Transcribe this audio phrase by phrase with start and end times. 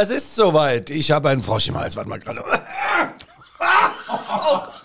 [0.00, 0.90] Es ist soweit.
[0.90, 1.96] Ich habe einen Frosch im Hals.
[1.96, 2.44] Warte mal gerade.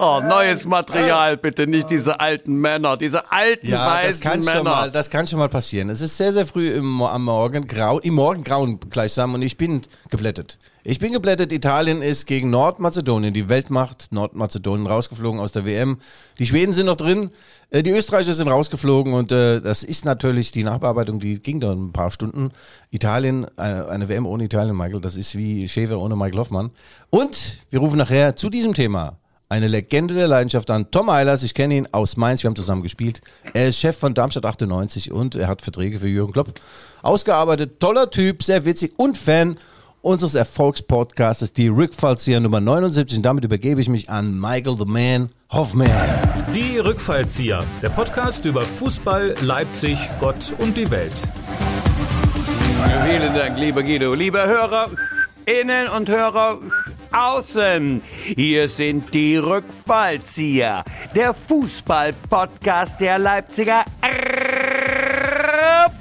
[0.00, 4.52] Oh, neues Material, bitte nicht diese alten Männer, diese alten Ja, das weißen kann, Männer.
[4.52, 5.90] schon mal, das kann schon mal passieren.
[5.90, 9.82] Es ist sehr, sehr früh im, am Morgen, grau, im Morgengrauen gleichsam und ich bin
[10.08, 10.58] geblättet.
[10.84, 11.52] Ich bin geblättet.
[11.52, 15.98] Italien ist gegen Nordmazedonien, die Weltmacht Nordmazedonien, rausgeflogen aus der WM.
[16.38, 17.30] Die Schweden sind noch drin,
[17.70, 21.86] äh, die Österreicher sind rausgeflogen und äh, das ist natürlich die Nachbearbeitung, die ging dann
[21.88, 22.52] ein paar Stunden.
[22.90, 26.70] Italien, eine, eine WM ohne Italien, Michael, das ist wie Schäfer ohne Michael Hoffmann.
[27.10, 30.90] Und wir rufen nachher zu diesem Thema eine Legende der Leidenschaft an.
[30.90, 33.20] Tom Eilers, ich kenne ihn aus Mainz, wir haben zusammen gespielt.
[33.54, 36.60] Er ist Chef von Darmstadt 98 und er hat Verträge für Jürgen Klopp
[37.02, 37.80] ausgearbeitet.
[37.80, 39.56] Toller Typ, sehr witzig und Fan
[40.02, 43.18] unseres Erfolgspodcasts, die Rückfallzieher Nummer 79.
[43.18, 45.90] Und damit übergebe ich mich an Michael the Man Hoffman.
[46.54, 51.12] Die Rückfallzieher, der Podcast über Fußball, Leipzig, Gott und die Welt.
[53.06, 54.14] Vielen Dank, lieber Guido.
[54.14, 54.90] Liebe Hörer,
[55.46, 56.60] innen und Hörer
[57.12, 58.02] außen.
[58.36, 60.84] Hier sind die Rückfallzieher.
[61.14, 63.84] Der Fußball-Podcast der Leipziger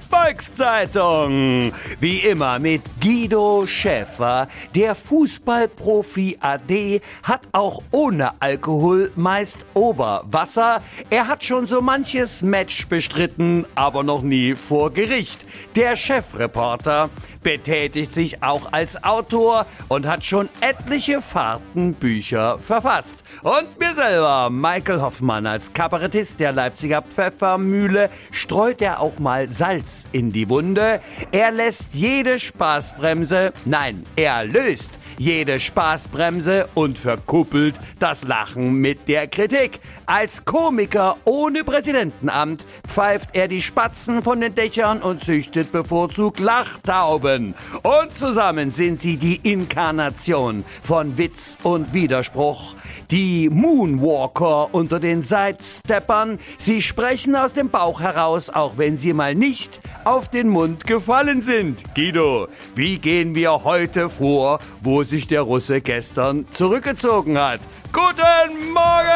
[0.09, 1.73] Volkszeitung.
[1.99, 4.47] Wie immer mit Guido Schäfer.
[4.75, 10.81] Der Fußballprofi AD hat auch ohne Alkohol meist Oberwasser.
[11.09, 15.45] Er hat schon so manches Match bestritten, aber noch nie vor Gericht.
[15.75, 17.09] Der Chefreporter
[17.47, 23.23] betätigt sich auch als Autor und hat schon etliche Fahrtenbücher verfasst.
[23.41, 30.07] Und mir selber, Michael Hoffmann, als Kabarettist der Leipziger Pfeffermühle, streut er auch mal Salz
[30.11, 30.99] in die Wunde.
[31.31, 39.27] Er lässt jede Spaßbremse, nein, er löst jede Spaßbremse und verkuppelt das Lachen mit der
[39.27, 39.79] Kritik.
[40.05, 47.55] Als Komiker ohne Präsidentenamt pfeift er die Spatzen von den Dächern und züchtet bevorzugt Lachtauben.
[47.83, 52.75] Und zusammen sind sie die Inkarnation von Witz und Widerspruch.
[53.09, 59.33] Die Moonwalker unter den Sidesteppern, sie sprechen aus dem Bauch heraus, auch wenn sie mal
[59.33, 61.81] nicht auf den Mund gefallen sind.
[61.95, 67.61] Guido, wie gehen wir heute vor, wo sich der Russe gestern zurückgezogen hat?
[67.93, 69.13] Guten Morgen!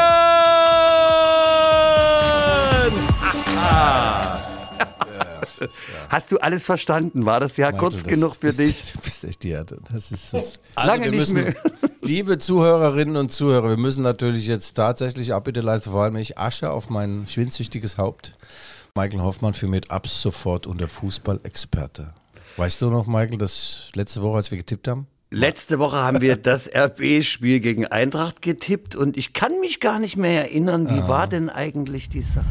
[6.10, 7.26] Hast du alles verstanden?
[7.26, 8.94] War das ja kurz genug für bist, dich?
[8.94, 9.80] Du bist echt die Erde.
[9.92, 10.60] Das ist das.
[10.76, 11.56] Lange wir nicht müssen, mehr.
[12.02, 16.72] liebe Zuhörerinnen und Zuhörer, wir müssen natürlich jetzt tatsächlich Abbitte leisten, vor allem ich Asche
[16.72, 18.36] auf mein schwindsüchtiges Haupt.
[18.96, 22.14] Michael Hoffmann für mich ab sofort unter Fußballexperte.
[22.58, 25.08] Weißt du noch, Michael, dass letzte Woche, als wir getippt haben?
[25.30, 30.18] Letzte Woche haben wir das RB-Spiel gegen Eintracht getippt und ich kann mich gar nicht
[30.18, 32.46] mehr erinnern, wie war denn eigentlich die Sache?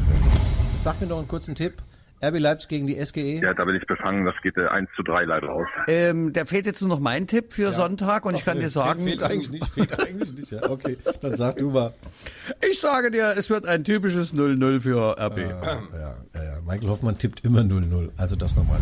[0.79, 1.83] Sag mir noch einen kurzen Tipp.
[2.23, 3.03] RB Leipzig gegen die?
[3.05, 3.41] SGE.
[3.41, 4.27] Ja, da bin ich befangen.
[4.27, 5.67] Das geht äh, 1 zu 3 leider aus.
[5.89, 9.03] Ähm, da fehlt jetzt nur noch mein Tipp für Sonntag und ich kann dir sagen,
[9.03, 10.51] Fehlt eigentlich nicht, fehlt eigentlich nicht.
[10.53, 11.95] Ja, okay, dann sag du mal.
[12.69, 15.39] ich sage dir, es wird ein typisches 0-0 für RB.
[15.39, 16.61] Ja, ja, ja.
[16.67, 18.11] Michael Hoffmann tippt immer 0-0.
[18.17, 18.81] Also das nochmal.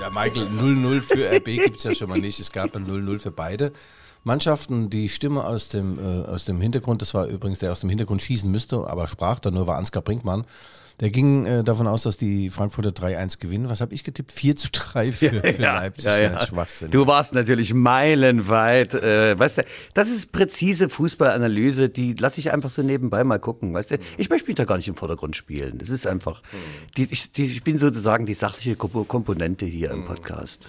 [0.00, 2.38] Ja, Michael, 0-0 für RB gibt's ja schon mal nicht.
[2.38, 3.72] Es gab ein 0-0 für beide
[4.22, 4.90] Mannschaften.
[4.90, 8.22] Die Stimme aus dem, äh, aus dem Hintergrund, das war übrigens der aus dem Hintergrund
[8.22, 10.44] schießen müsste, aber sprach dann nur, war Ansgar Brinkmann.
[11.00, 13.68] Der ging äh, davon aus, dass die Frankfurter 3-1 gewinnen.
[13.68, 14.32] Was habe ich getippt?
[14.32, 16.04] 4 zu 3 für, für Leipzig.
[16.04, 16.40] ja, ja.
[16.44, 16.90] Schwachsinn.
[16.90, 18.94] Du warst natürlich meilenweit.
[18.94, 19.62] Äh, weißt du,
[19.94, 23.74] das ist präzise Fußballanalyse, die lasse ich einfach so nebenbei mal gucken.
[23.74, 25.78] Weißt du, ich möchte mich da gar nicht im Vordergrund spielen.
[25.78, 26.42] Das ist einfach,
[26.96, 30.68] die, ich, die, ich bin sozusagen die sachliche Kompo- Komponente hier im Podcast.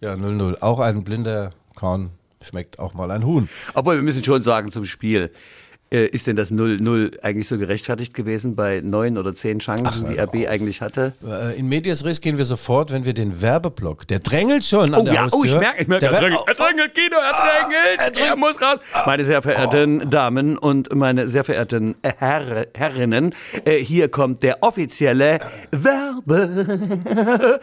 [0.00, 0.62] ja, 0-0.
[0.62, 2.10] Auch ein blinder Korn
[2.42, 3.48] schmeckt auch mal ein Huhn.
[3.74, 5.30] Obwohl, wir müssen schon sagen zum Spiel.
[5.94, 10.18] Äh, ist denn das 0-0 eigentlich so gerechtfertigt gewesen bei neun oder zehn Chancen, die
[10.18, 11.12] RB eigentlich hatte?
[11.24, 15.02] Äh, In Medias Res gehen wir sofort, wenn wir den Werbeblock, der drängelt schon an
[15.02, 15.38] Oh der ja, Haustür.
[15.40, 18.80] oh, ich merke, ich merke, er drängelt, er drängelt, Guido, er drängelt, er, muss raus.
[19.06, 23.32] Meine sehr verehrten Damen und meine sehr verehrten Herr, Herrinnen,
[23.64, 25.38] äh, hier kommt der offizielle
[25.70, 27.60] Werbeblock.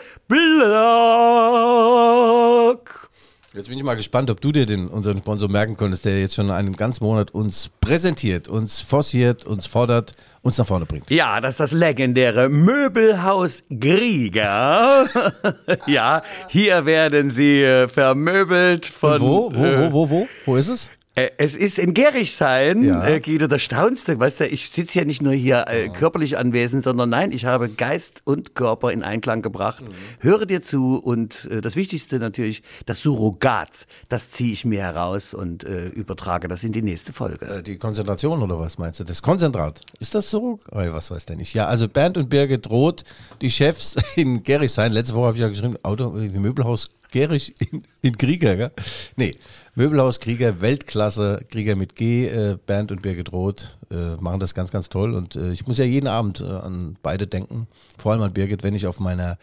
[3.53, 6.35] Jetzt bin ich mal gespannt, ob du dir den unseren Sponsor merken konntest, der jetzt
[6.35, 11.11] schon einen ganzen Monat uns präsentiert, uns forciert, uns fordert, uns nach vorne bringt.
[11.11, 15.05] Ja, das ist das legendäre Möbelhaus Grieger.
[15.85, 19.19] ja, hier werden sie äh, vermöbelt von.
[19.19, 20.27] Wo, wo, äh, wo, wo, wo?
[20.45, 20.89] Wo ist es?
[21.15, 23.05] Äh, Es ist in Gerichshain, Ja.
[23.05, 24.17] äh, Guido, das staunste.
[24.19, 27.67] Weißt du, ich sitze ja nicht nur hier äh, körperlich anwesend, sondern nein, ich habe
[27.67, 29.83] Geist und Körper in Einklang gebracht.
[30.19, 35.33] Höre dir zu und äh, das Wichtigste natürlich, das Surrogat, das ziehe ich mir heraus
[35.33, 37.45] und äh, übertrage das in die nächste Folge.
[37.45, 39.03] Äh, Die Konzentration oder was meinst du?
[39.03, 39.81] Das Konzentrat.
[39.99, 40.33] Ist das?
[40.33, 41.53] Oh, was weiß der nicht.
[41.53, 43.03] Ja, also Bernd und Birgit Roth,
[43.41, 44.93] die Chefs in Gerichshain.
[44.93, 48.71] Letzte Woche habe ich ja geschrieben, Auto, Möbelhaus Gerich in, in Krieger, gell?
[49.17, 49.35] Nee,
[49.73, 54.71] Möbelhaus Krieger, Weltklasse, Krieger mit G, äh, Bernd und Birgit Roth äh, machen das ganz,
[54.71, 55.13] ganz toll.
[55.13, 57.67] Und äh, ich muss ja jeden Abend äh, an beide denken.
[57.97, 59.37] Vor allem an Birgit, wenn ich auf meiner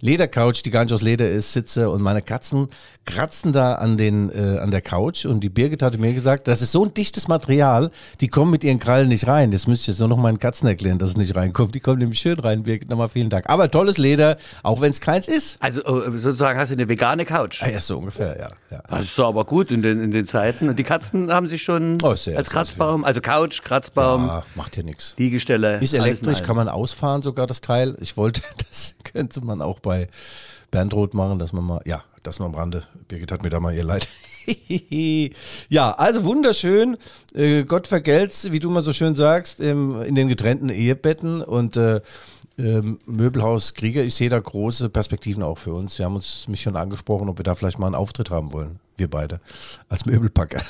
[0.00, 2.68] Ledercouch, die gar nicht aus Leder ist, sitze und meine Katzen
[3.04, 5.24] kratzen da an, den, äh, an der Couch.
[5.24, 7.90] Und die Birgit hatte mir gesagt, das ist so ein dichtes Material,
[8.20, 9.50] die kommen mit ihren Krallen nicht rein.
[9.50, 11.74] Das müsste ich jetzt nur noch meinen Katzen erklären, dass es nicht reinkommt.
[11.74, 12.90] Die kommen nämlich schön rein, Birgit.
[12.90, 13.48] Nochmal vielen Dank.
[13.48, 15.56] Aber tolles Leder, auch wenn es keins ist.
[15.60, 17.62] Also äh, sozusagen hast du eine vegane Couch.
[17.62, 18.48] Ah, ja, so ungefähr, ja.
[18.70, 18.82] ja.
[18.88, 20.68] Das ist aber gut in den, in den Zeiten.
[20.68, 24.82] Und die Katzen haben sich schon Oh, als Kratzbaum, also Couch, Kratzbaum, Ah, macht ja
[24.82, 25.14] nichts.
[25.18, 25.78] Liegestelle.
[25.80, 27.96] Ist elektrisch, kann man ausfahren sogar das Teil.
[28.00, 30.08] Ich wollte, das könnte man auch bei
[30.70, 32.84] Bernd Roth machen, dass man mal, ja, das nur am Rande.
[33.08, 34.08] Birgit hat mir da mal ihr Leid.
[35.68, 36.96] ja, also wunderschön.
[37.34, 41.76] Äh, Gott vergelt's, wie du mal so schön sagst, im, in den getrennten Ehebetten und
[41.76, 42.00] äh,
[42.58, 44.02] ähm, Möbelhaus Krieger.
[44.02, 45.98] Ich sehe da große Perspektiven auch für uns.
[45.98, 48.78] Wir haben uns mich schon angesprochen, ob wir da vielleicht mal einen Auftritt haben wollen.
[48.96, 49.40] Wir beide.
[49.88, 50.62] Als Möbelpacker.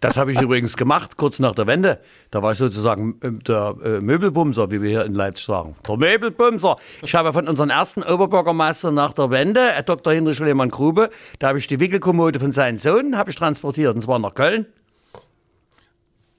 [0.00, 2.00] Das habe ich übrigens gemacht, kurz nach der Wende.
[2.32, 5.76] Da war ich sozusagen äh, der äh, Möbelbumser, wie wir hier in Leipzig sagen.
[5.86, 6.76] Der Möbelbumser.
[7.02, 10.12] Ich habe von unserem ersten Oberbürgermeister nach der Wende, äh, Dr.
[10.12, 14.18] Hinrich Lehmann-Grube, da habe ich die Wickelkommode von seinem Sohn habe ich transportiert, und zwar
[14.18, 14.66] nach Köln.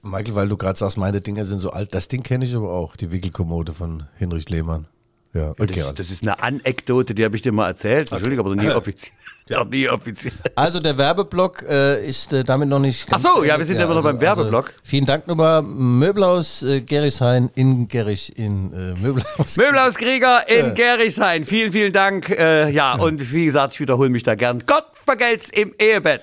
[0.02, 2.70] Michael, weil du gerade sagst, meine Dinger sind so alt, das Ding kenne ich aber
[2.70, 4.88] auch, die Wickelkommode von Hinrich Lehmann.
[5.32, 5.80] Ja, okay.
[5.80, 8.12] Das, das ist eine Anekdote, die habe ich dir mal erzählt.
[8.12, 9.16] Entschuldige, aber nie offiziell.
[9.48, 10.32] Doch nie offiziell.
[10.54, 13.84] Also der Werbeblock äh, ist äh, damit noch nicht Ach so, ja, wir sind ja
[13.84, 14.72] immer noch beim Werbeblock.
[14.82, 15.60] vielen Dank nochmal.
[15.60, 19.56] Möbelhaus äh, Gerichshain in Gerich in äh, Möbelhaus.
[19.58, 21.44] Möbelhauskrieger in Gerichshain.
[21.44, 22.30] Vielen, vielen Dank.
[22.30, 24.62] Äh, ja, und wie gesagt, ich wiederhole mich da gern.
[24.64, 26.22] Gott vergelt's im Ehebett.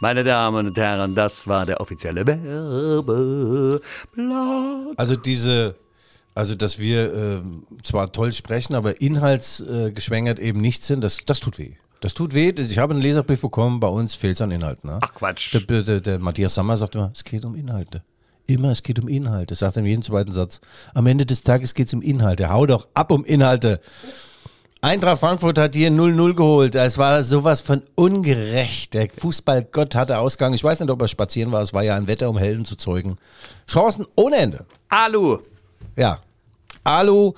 [0.00, 3.82] Meine Damen und Herren, das war der offizielle Werbeblock.
[4.96, 5.74] Also diese,
[6.38, 7.40] also dass wir äh,
[7.82, 11.72] zwar toll sprechen, aber inhaltsgeschwängert äh, eben nicht sind, das, das tut weh.
[11.98, 12.50] Das tut weh.
[12.50, 14.88] Ich habe einen Leserbrief bekommen, bei uns fehlt es an Inhalten.
[14.88, 15.00] Ne?
[15.02, 15.52] Ach Quatsch.
[15.52, 18.04] Der, der, der Matthias Sammer sagt immer, es geht um Inhalte.
[18.46, 19.56] Immer, es geht um Inhalte.
[19.56, 20.60] Sagt er in jedem zweiten Satz.
[20.94, 22.50] Am Ende des Tages geht es um Inhalte.
[22.50, 23.80] Hau doch ab um Inhalte.
[24.80, 26.76] Eintracht Frankfurt hat hier 0-0 geholt.
[26.76, 28.94] Es war sowas von ungerecht.
[28.94, 30.52] Der Fußballgott hatte Ausgang.
[30.52, 31.62] Ich weiß nicht, ob er spazieren war.
[31.62, 33.16] Es war ja ein Wetter, um Helden zu zeugen.
[33.68, 34.64] Chancen ohne Ende.
[34.88, 35.38] Alu.
[35.96, 36.20] Ja.
[36.88, 37.34] Alu,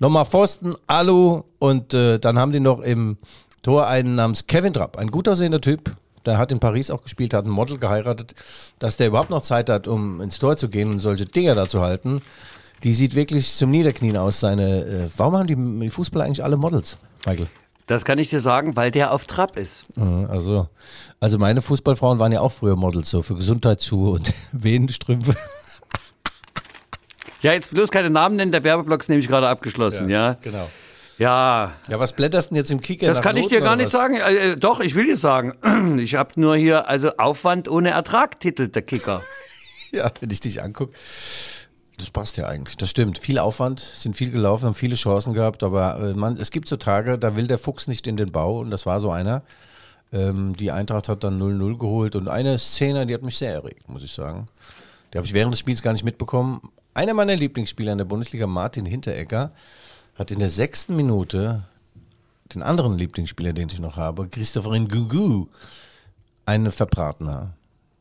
[0.00, 3.16] nochmal Pfosten, Alu und äh, dann haben die noch im
[3.62, 5.94] Tor einen namens Kevin Trapp, ein gut aussehender Typ.
[6.26, 8.34] Der hat in Paris auch gespielt, hat ein Model geheiratet,
[8.80, 11.68] dass der überhaupt noch Zeit hat, um ins Tor zu gehen und solche Dinger da
[11.68, 12.22] zu halten.
[12.82, 14.40] Die sieht wirklich zum Niederknien aus.
[14.40, 17.46] Seine, äh, warum haben die, die Fußballer eigentlich alle Models, Michael?
[17.86, 19.84] Das kann ich dir sagen, weil der auf Trab ist.
[19.96, 20.68] Ja, Also,
[21.20, 25.36] also meine Fußballfrauen waren ja auch früher Models, so für Gesundheitsschuhe und Venenstrümpfe.
[27.42, 30.36] Ja, jetzt bloß keine Namen nennen, der Werbeblock ist nämlich gerade abgeschlossen, ja?
[30.42, 30.68] Genau.
[31.18, 33.06] Ja, Ja, was blätterst du denn jetzt im Kicker?
[33.06, 33.92] das kann ich Noten dir gar nicht was?
[33.92, 34.16] sagen.
[34.16, 35.54] Äh, äh, doch, ich will dir sagen.
[35.98, 39.22] Ich habe nur hier, also Aufwand ohne Ertrag titelt der Kicker.
[39.90, 40.92] Ja, wenn ich dich angucke.
[41.96, 42.76] Das passt ja eigentlich.
[42.76, 43.18] Das stimmt.
[43.18, 46.76] Viel Aufwand, sind viel gelaufen, haben viele Chancen gehabt, aber äh, man, es gibt so
[46.76, 49.42] Tage, da will der Fuchs nicht in den Bau und das war so einer.
[50.12, 53.88] Ähm, die Eintracht hat dann 0-0 geholt und eine Szene, die hat mich sehr erregt,
[53.88, 54.46] muss ich sagen.
[55.12, 56.60] Die habe ich während des Spiels gar nicht mitbekommen.
[56.98, 59.52] Einer meiner Lieblingsspieler in der Bundesliga, Martin Hinteregger,
[60.16, 61.62] hat in der sechsten Minute
[62.52, 65.46] den anderen Lieblingsspieler, den ich noch habe, Christopherin Gugu,
[66.44, 67.54] eine verbratener.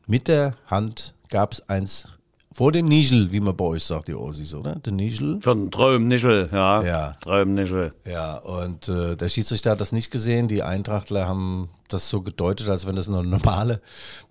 [0.08, 2.08] Mit der Hand gab es eins
[2.52, 4.78] vor den Nigel, wie man bei euch sagt, die Ossis, oder?
[4.78, 5.42] Der Nigel.
[5.42, 6.82] Für einen Träumnischel, ja.
[6.82, 7.18] Ja.
[7.22, 7.94] Träumnischel.
[8.04, 10.48] Ja, und äh, der Schiedsrichter hat das nicht gesehen.
[10.48, 13.80] Die Eintrachtler haben das so gedeutet, als wenn das eine normale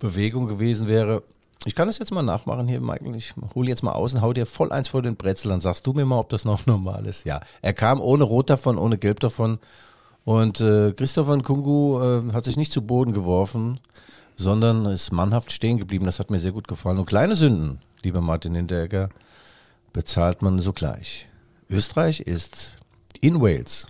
[0.01, 1.23] Bewegung gewesen wäre.
[1.65, 3.17] Ich kann das jetzt mal nachmachen hier, Michael.
[3.17, 5.49] Ich hole jetzt mal aus und hau dir voll eins vor den Brezel.
[5.49, 7.25] Dann sagst du mir mal, ob das noch normal ist.
[7.25, 9.59] Ja, er kam ohne Rot davon, ohne Gelb davon.
[10.25, 13.81] Und äh, Christopher Nkungu äh, hat sich nicht zu Boden geworfen,
[14.35, 16.05] sondern ist mannhaft stehen geblieben.
[16.05, 16.99] Das hat mir sehr gut gefallen.
[16.99, 19.09] Und kleine Sünden, lieber Martin Hinteregger,
[19.93, 21.29] bezahlt man sogleich.
[21.71, 22.77] Österreich ist
[23.21, 23.87] in Wales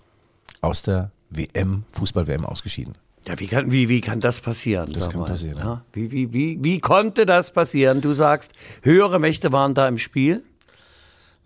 [0.60, 2.96] aus der WM, Fußball-WM ausgeschieden.
[3.26, 4.92] Ja, wie kann, wie, wie kann das passieren?
[4.92, 5.26] Das kann mal?
[5.26, 5.64] passieren, ja.
[5.64, 5.84] Ja?
[5.92, 8.00] Wie, wie, wie, wie konnte das passieren?
[8.00, 8.52] Du sagst,
[8.82, 10.44] höhere Mächte waren da im Spiel.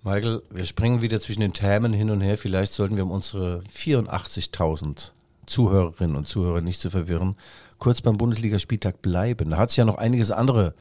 [0.03, 2.39] Michael, wir springen wieder zwischen den Themen hin und her.
[2.39, 5.13] Vielleicht sollten wir um unsere 84.000
[5.47, 7.35] Zuhörerinnen und Zuhörer nicht zu verwirren,
[7.79, 9.51] kurz beim Bundesligaspieltag bleiben.
[9.51, 10.75] Da hat sich ja noch einiges andere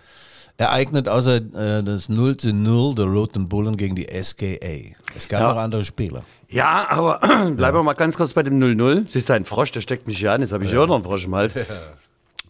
[0.57, 4.93] ereignet, außer äh, das 0 zu 0 der Roten Bullen gegen die SKA.
[5.15, 5.53] Es gab Ja.
[5.53, 6.23] noch andere Spieler.
[6.49, 7.19] Ja, aber
[7.55, 9.07] bleiben wir mal ganz kurz bei dem 0-0.
[9.07, 10.41] Siehst du, ein Frosch, der steckt mich hier an.
[10.41, 10.81] Jetzt habe ich ja.
[10.81, 11.55] auch noch einen Frosch im Hals.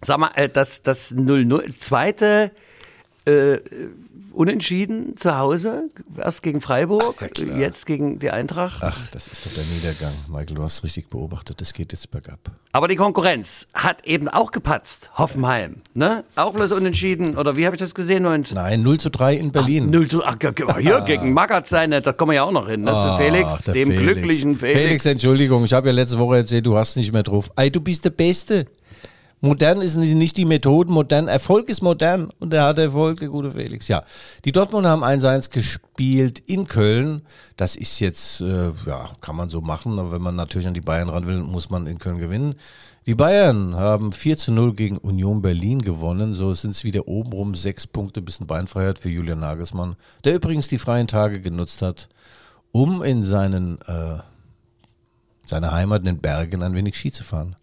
[0.02, 2.52] Sag mal, äh, das, das 0-0, zweite
[3.26, 3.58] äh,
[4.40, 7.58] Unentschieden zu Hause, erst gegen Freiburg, klar.
[7.58, 8.82] jetzt gegen die Eintracht.
[8.82, 10.14] Ach, das ist doch der Niedergang.
[10.30, 12.40] Michael, du hast richtig beobachtet, das geht jetzt bergab.
[12.72, 15.12] Aber die Konkurrenz hat eben auch gepatzt.
[15.16, 16.24] Hoffenheim, ne?
[16.38, 18.26] Auch bloß Unentschieden, oder wie habe ich das gesehen?
[18.26, 19.90] Und Nein, 0 zu 3 in Berlin.
[19.90, 20.38] 0 zu, ach,
[20.80, 22.92] hier, gegen Magath seine, da kommen wir ja auch noch hin, ne?
[22.92, 24.80] zu Felix, Ach, dem glücklichen Felix.
[24.80, 27.52] Felix, Entschuldigung, ich habe ja letzte Woche erzählt, du hast nicht mehr drauf.
[27.58, 28.68] Ey, du bist der Beste.
[29.42, 33.52] Modern ist nicht die Methoden, modern, Erfolg ist modern und er hat Erfolg, der gute
[33.52, 33.88] Felix.
[33.88, 34.04] Ja,
[34.44, 37.22] die Dortmunder haben 1-1 gespielt in Köln.
[37.56, 40.82] Das ist jetzt, äh, ja, kann man so machen, aber wenn man natürlich an die
[40.82, 42.56] Bayern ran will, muss man in Köln gewinnen.
[43.06, 46.34] Die Bayern haben 4 zu 0 gegen Union Berlin gewonnen.
[46.34, 50.78] So sind es wieder obenrum sechs Punkte, bisschen Beinfreiheit für Julian Nagelsmann, der übrigens die
[50.78, 52.10] freien Tage genutzt hat,
[52.74, 54.20] um in seinen, äh,
[55.46, 57.56] seiner Heimat in den Bergen ein wenig Ski zu fahren.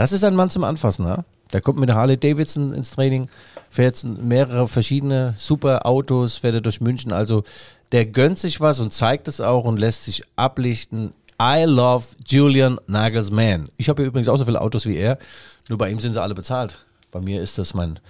[0.00, 1.26] Das ist ein Mann zum Anfassen, ja?
[1.52, 3.28] Der kommt mit der Harley Davidson ins Training,
[3.68, 7.12] fährt mehrere verschiedene super Autos, fährt er durch München.
[7.12, 7.44] Also
[7.92, 11.12] der gönnt sich was und zeigt es auch und lässt sich ablichten.
[11.38, 13.68] I love Julian Nagelsmann.
[13.76, 15.18] Ich habe ja übrigens auch so viele Autos wie er,
[15.68, 16.82] nur bei ihm sind sie alle bezahlt.
[17.10, 18.00] Bei mir ist das mein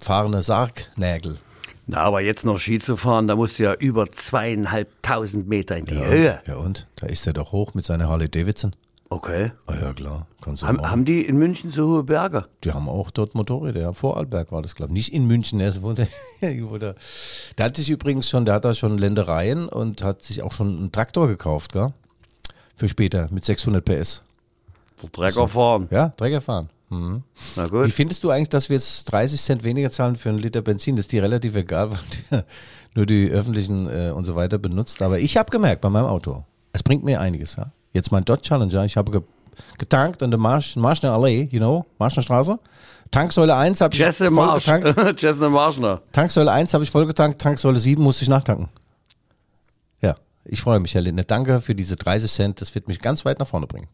[0.00, 1.38] fahrender Sargnägel.
[1.86, 5.86] Na, aber jetzt noch Ski zu fahren, da musst du ja über zweieinhalbtausend Meter in
[5.86, 6.40] die Höhe.
[6.40, 6.86] Und, ja und?
[6.96, 8.76] Da ist er doch hoch mit seiner Harley Davidson.
[9.12, 9.52] Okay.
[9.66, 10.26] Ah ja, klar.
[10.40, 10.90] Kannst du Haben, machen.
[10.90, 12.46] haben die in München so hohe Berge?
[12.64, 13.92] Die haben auch dort Motorräder, ja.
[13.92, 14.94] Vorarlberg war das, glaube ich.
[14.94, 16.00] Nicht in München, er wohnt
[16.40, 16.94] irgendwo da.
[17.58, 20.68] Der hat sich übrigens schon, der hat da schon Ländereien und hat sich auch schon
[20.78, 21.92] einen Traktor gekauft, gell?
[22.74, 24.22] Für später mit 600 PS.
[25.12, 25.88] Trecker fahren.
[25.90, 26.70] Ja, Träger fahren.
[26.88, 27.22] Mhm.
[27.56, 27.92] Na Wie gut.
[27.92, 30.96] findest du eigentlich, dass wir jetzt 30 Cent weniger zahlen für einen Liter Benzin?
[30.96, 31.98] Das ist dir relativ egal, weil
[32.30, 32.44] du
[32.94, 35.02] nur die öffentlichen äh, und so weiter benutzt.
[35.02, 37.56] Aber ich habe gemerkt bei meinem Auto, es bringt mir einiges.
[37.56, 37.72] Ja?
[37.92, 39.20] Jetzt mein Dodge Challenger, ich habe ge
[39.78, 42.58] getankt an der Marsch, Marschner Allee, you know, Marschner Straße.
[43.10, 44.64] Tanksäule 1 habe ich Jesse voll Marsch.
[44.64, 45.20] getankt.
[45.22, 46.00] Jesse Marschner.
[46.12, 48.70] Tanksäule 1 habe ich voll getankt, Tanksäule 7 musste ich nachtanken.
[50.00, 51.24] Ja, ich freue mich, Herr Lindner.
[51.24, 52.60] Danke für diese 30 Cent.
[52.62, 53.88] Das wird mich ganz weit nach vorne bringen.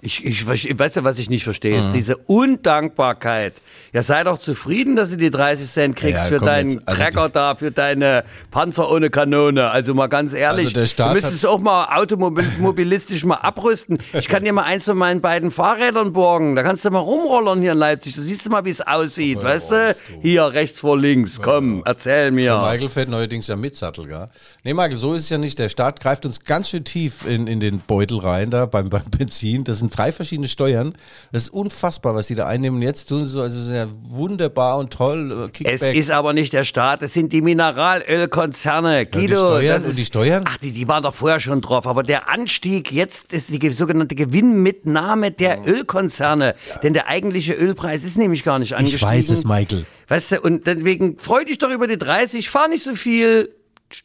[0.00, 1.86] Ich, ich, verste- weißt du, was ich nicht verstehe, Mhm.
[1.86, 3.54] ist diese Undankbarkeit.
[3.92, 7.00] Ja, sei doch zufrieden, dass du die 30 Cent kriegst Ja, für deinen jetzt, also
[7.02, 9.70] Trecker da, für deine Panzer ohne Kanone.
[9.70, 13.98] Also mal ganz ehrlich, Also der Staat du müsstest auch mal automobilistisch mal abrüsten.
[14.12, 16.54] Ich kann dir mal eins von meinen beiden Fahrrädern borgen.
[16.56, 18.14] Da kannst du mal rumrollern hier in Leipzig.
[18.14, 19.96] Du siehst mal, wie es aussieht, weißt du?
[20.22, 21.40] Hier, rechts vor links.
[21.40, 22.56] Komm, erzähl mir.
[22.58, 24.26] Michael fährt neuerdings ja mit Sattel, gell?
[24.64, 25.58] Nee, Michael, so ist es ja nicht.
[25.58, 29.04] Der Staat greift uns ganz schön tief in, in den Beutel rein, da beim, beim
[29.16, 29.64] Benzin.
[29.64, 30.94] Das sind drei verschiedene Steuern.
[31.32, 32.82] Das ist unfassbar, was die da einnehmen.
[32.82, 35.46] Jetzt tun sie so, also sehr wunderbar und toll.
[35.46, 35.74] äh, Kickback.
[35.74, 39.06] Es ist aber nicht der Staat, es sind die Mineralölkonzerne.
[39.06, 40.44] Guido, Steuern das und ist, die Steuern?
[40.46, 41.86] Ach, die, die waren doch vorher schon drauf.
[41.86, 46.54] Aber der Anstieg, jetzt ist die sogenannte Gewinnmitnahme der Ölkonzerne.
[46.82, 49.06] Denn der eigentliche Ölpreis ist nämlich gar nicht angestiegen.
[49.08, 49.86] weiß es, Michael.
[50.08, 53.54] Weißt du, und deswegen freu dich doch über die 30, fahr nicht so viel.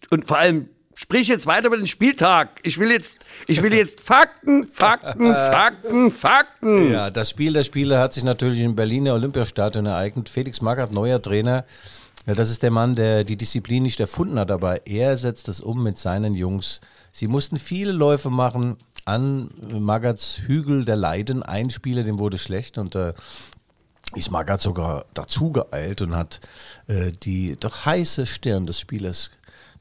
[0.09, 2.59] Und vor allem, sprich jetzt weiter über den Spieltag.
[2.63, 6.91] Ich will jetzt, ich will jetzt Fakten, Fakten, Fakten, Fakten.
[6.91, 10.29] Ja, das Spiel der Spiele hat sich natürlich im Berliner Olympiastadion ereignet.
[10.29, 11.65] Felix Magath, neuer Trainer.
[12.25, 15.59] Ja, das ist der Mann, der die Disziplin nicht erfunden hat, aber er setzt es
[15.59, 16.79] um mit seinen Jungs.
[17.11, 21.43] Sie mussten viele Läufe machen an Magaths Hügel der Leiden.
[21.43, 23.13] Ein Spieler, dem wurde schlecht und äh,
[24.15, 26.39] ist Magath sogar dazu geeilt und hat
[26.87, 29.31] äh, die doch heiße Stirn des Spielers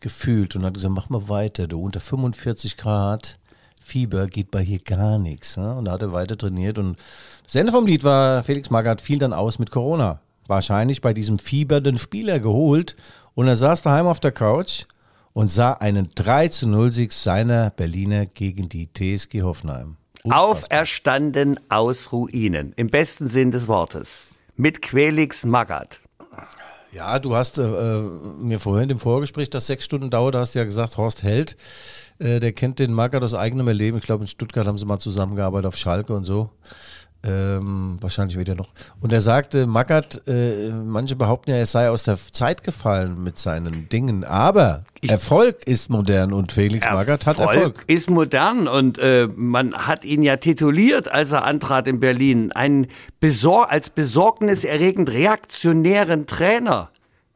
[0.03, 3.39] gefühlt und hat gesagt, mach mal weiter, du unter 45 Grad.
[3.81, 5.57] Fieber geht bei hier gar nichts.
[5.57, 5.75] Ne?
[5.75, 6.79] Und da hat er weiter trainiert.
[6.79, 6.99] Und
[7.45, 10.21] das Ende vom Lied war, Felix Magath fiel dann aus mit Corona.
[10.47, 12.97] Wahrscheinlich bei diesem fiebernden Spieler geholt.
[13.35, 14.85] Und er saß daheim auf der Couch
[15.33, 19.97] und sah einen 3 zu 0 Sieg seiner Berliner gegen die TSG Hoffenheim.
[20.25, 20.51] Unfassbar.
[20.51, 24.27] Auferstanden aus Ruinen, im besten Sinn des Wortes.
[24.55, 26.02] Mit Quelix Magath.
[26.93, 28.01] Ja, du hast äh, äh,
[28.39, 31.57] mir vorhin im Vorgespräch, das sechs Stunden dauert, hast ja gesagt, Horst Held,
[32.19, 33.97] äh, der kennt den Magath aus eigenem Erleben.
[33.97, 36.51] Ich glaube, in Stuttgart haben sie mal zusammengearbeitet auf Schalke und so.
[37.25, 38.71] Ähm, wahrscheinlich wieder noch.
[39.01, 43.39] Und er sagte, Magath, äh, manche behaupten ja, er sei aus der Zeit gefallen mit
[43.39, 44.25] seinen Dingen.
[44.25, 47.85] Aber Erfolg ist modern und Felix Magath hat Erfolg.
[47.87, 52.89] ist modern und äh, man hat ihn ja tituliert, als er antrat in Berlin, einen
[53.21, 56.91] besor als besorgniserregend reaktionären Trainer.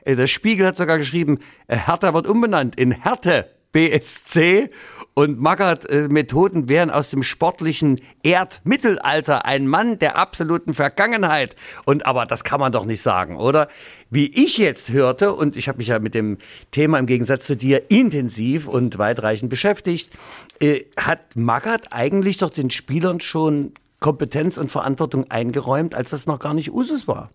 [0.04, 1.38] Äh, Der Spiegel hat sogar geschrieben,
[1.68, 3.50] äh, Hertha wird umbenannt in Härte.
[3.72, 4.70] BSC
[5.18, 11.56] und Magath-Methoden wären aus dem sportlichen Erdmittelalter ein Mann der absoluten Vergangenheit.
[11.86, 13.68] Und aber das kann man doch nicht sagen, oder?
[14.10, 16.36] Wie ich jetzt hörte, und ich habe mich ja mit dem
[16.70, 20.10] Thema im Gegensatz zu dir intensiv und weitreichend beschäftigt,
[20.60, 26.40] äh, hat Magath eigentlich doch den Spielern schon Kompetenz und Verantwortung eingeräumt, als das noch
[26.40, 27.30] gar nicht Usus war.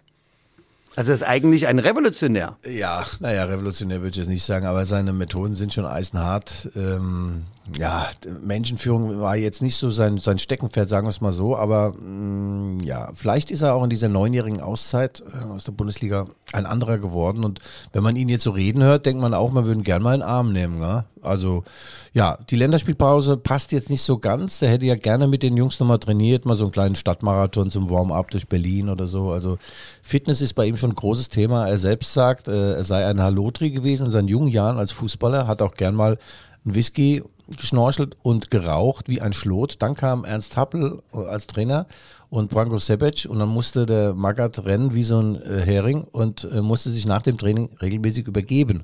[0.95, 2.57] Also ist eigentlich ein Revolutionär.
[2.69, 6.69] Ja, naja, revolutionär würde ich jetzt nicht sagen, aber seine Methoden sind schon eisenhart.
[6.75, 7.45] Ähm,
[7.77, 8.09] ja,
[8.41, 11.99] Menschenführung war jetzt nicht so sein, sein Steckenpferd, sagen wir es mal so, aber mh,
[11.99, 16.65] mm, ja, vielleicht ist er auch in dieser neunjährigen Auszeit äh, aus der Bundesliga ein
[16.65, 17.59] anderer geworden und
[17.93, 20.15] wenn man ihn jetzt so reden hört, denkt man auch, man würde ihn gerne mal
[20.15, 20.79] in den Arm nehmen.
[20.79, 21.05] Ne?
[21.21, 21.63] Also
[22.13, 24.59] ja, die Länderspielpause passt jetzt nicht so ganz.
[24.59, 27.89] Der hätte ja gerne mit den Jungs nochmal trainiert, mal so einen kleinen Stadtmarathon zum
[27.89, 29.31] Warm-up durch Berlin oder so.
[29.31, 29.59] Also
[30.01, 31.67] Fitness ist bei ihm schon ein großes Thema.
[31.67, 35.47] Er selbst sagt, äh, er sei ein Halotri gewesen in seinen jungen Jahren als Fußballer,
[35.47, 36.17] hat auch gern mal
[36.65, 37.23] einen Whisky
[37.57, 39.75] geschnorchelt und geraucht wie ein Schlot.
[39.79, 41.87] Dann kam Ernst Happel äh, als Trainer
[42.29, 46.47] und Branko Sebec und dann musste der Magath rennen wie so ein äh, Hering und
[46.51, 48.83] äh, musste sich nach dem Training regelmäßig übergeben.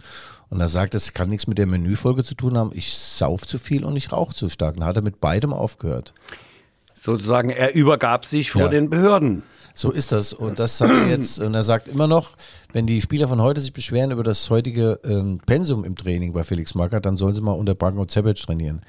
[0.50, 2.72] Und er sagt, das kann nichts mit der Menüfolge zu tun haben.
[2.74, 4.76] Ich sauf zu viel und ich rauche zu stark.
[4.76, 6.14] Dann hat er mit beidem aufgehört.
[6.98, 8.68] Sozusagen, er übergab sich vor ja.
[8.70, 9.44] den Behörden.
[9.74, 10.34] So ist das.
[10.34, 12.36] Und das hat er jetzt, und er sagt immer noch,
[12.74, 16.44] wenn die Spieler von heute sich beschweren über das heutige ähm, Pensum im Training bei
[16.44, 18.82] Felix Magath, dann sollen sie mal unter Branko Zebec trainieren.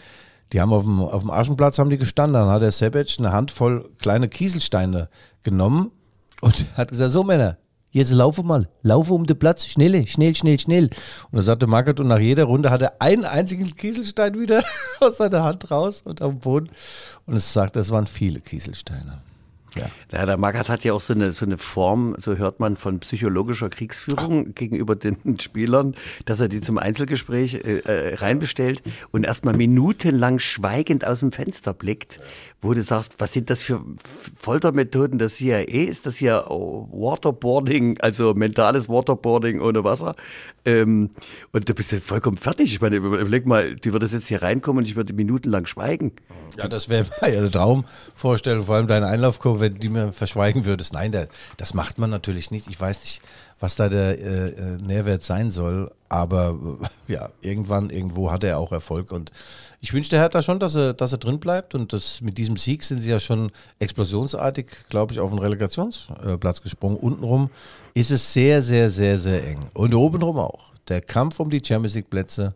[0.54, 2.40] Die haben auf dem, auf dem Aschenplatz haben die gestanden.
[2.40, 5.10] Dann hat der Sebec eine Handvoll kleine Kieselsteine
[5.42, 5.90] genommen
[6.40, 7.58] und hat gesagt, so Männer,
[7.90, 10.90] jetzt laufe mal, laufe um den Platz, schnell, schnell, schnell, schnell.
[11.30, 14.62] Und da sagte Magath, und nach jeder Runde hat er einen einzigen Kieselstein wieder
[15.00, 16.70] aus seiner Hand raus und am Boden.
[17.26, 19.22] Und es sagt, das waren viele Kieselsteine.
[19.76, 19.90] Ja.
[20.12, 23.00] ja, der Magath hat ja auch so eine, so eine Form, so hört man von
[23.00, 25.94] psychologischer Kriegsführung gegenüber den Spielern,
[26.24, 31.74] dass er die zum Einzelgespräch äh, äh, reinbestellt und erstmal minutenlang schweigend aus dem Fenster
[31.74, 32.20] blickt,
[32.60, 33.80] wo du sagst, was sind das für
[34.36, 35.60] Foltermethoden der CIA?
[35.60, 40.16] Ist das hier Waterboarding, also mentales Waterboarding ohne Wasser?
[40.64, 41.10] Ähm,
[41.52, 42.72] und du bist ja vollkommen fertig.
[42.72, 46.12] Ich meine, überleg mal, du würdest jetzt hier reinkommen und ich würde minutenlang schweigen.
[46.58, 50.92] Ja, das wäre eine Traumvorstellung, vor allem deine Einlaufkurve, wenn du mir verschweigen würdest.
[50.92, 52.68] Nein, der, das macht man natürlich nicht.
[52.68, 53.20] Ich weiß nicht,
[53.60, 56.58] was da der äh, äh Nährwert sein soll, aber
[57.08, 59.32] ja, irgendwann, irgendwo hat er auch Erfolg und
[59.80, 62.56] ich wünsche der Hertha schon, dass er, dass er drin bleibt und das, mit diesem
[62.56, 66.96] Sieg sind sie ja schon explosionsartig, glaube ich, auf den Relegationsplatz gesprungen.
[66.96, 67.50] Untenrum
[67.94, 69.66] ist es sehr, sehr, sehr, sehr eng.
[69.74, 70.72] Und obenrum auch.
[70.88, 72.54] Der Kampf um die Champions League Plätze.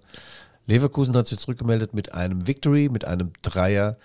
[0.67, 3.97] Leverkusen hat sich zurückgemeldet mit einem Victory, mit einem Dreier.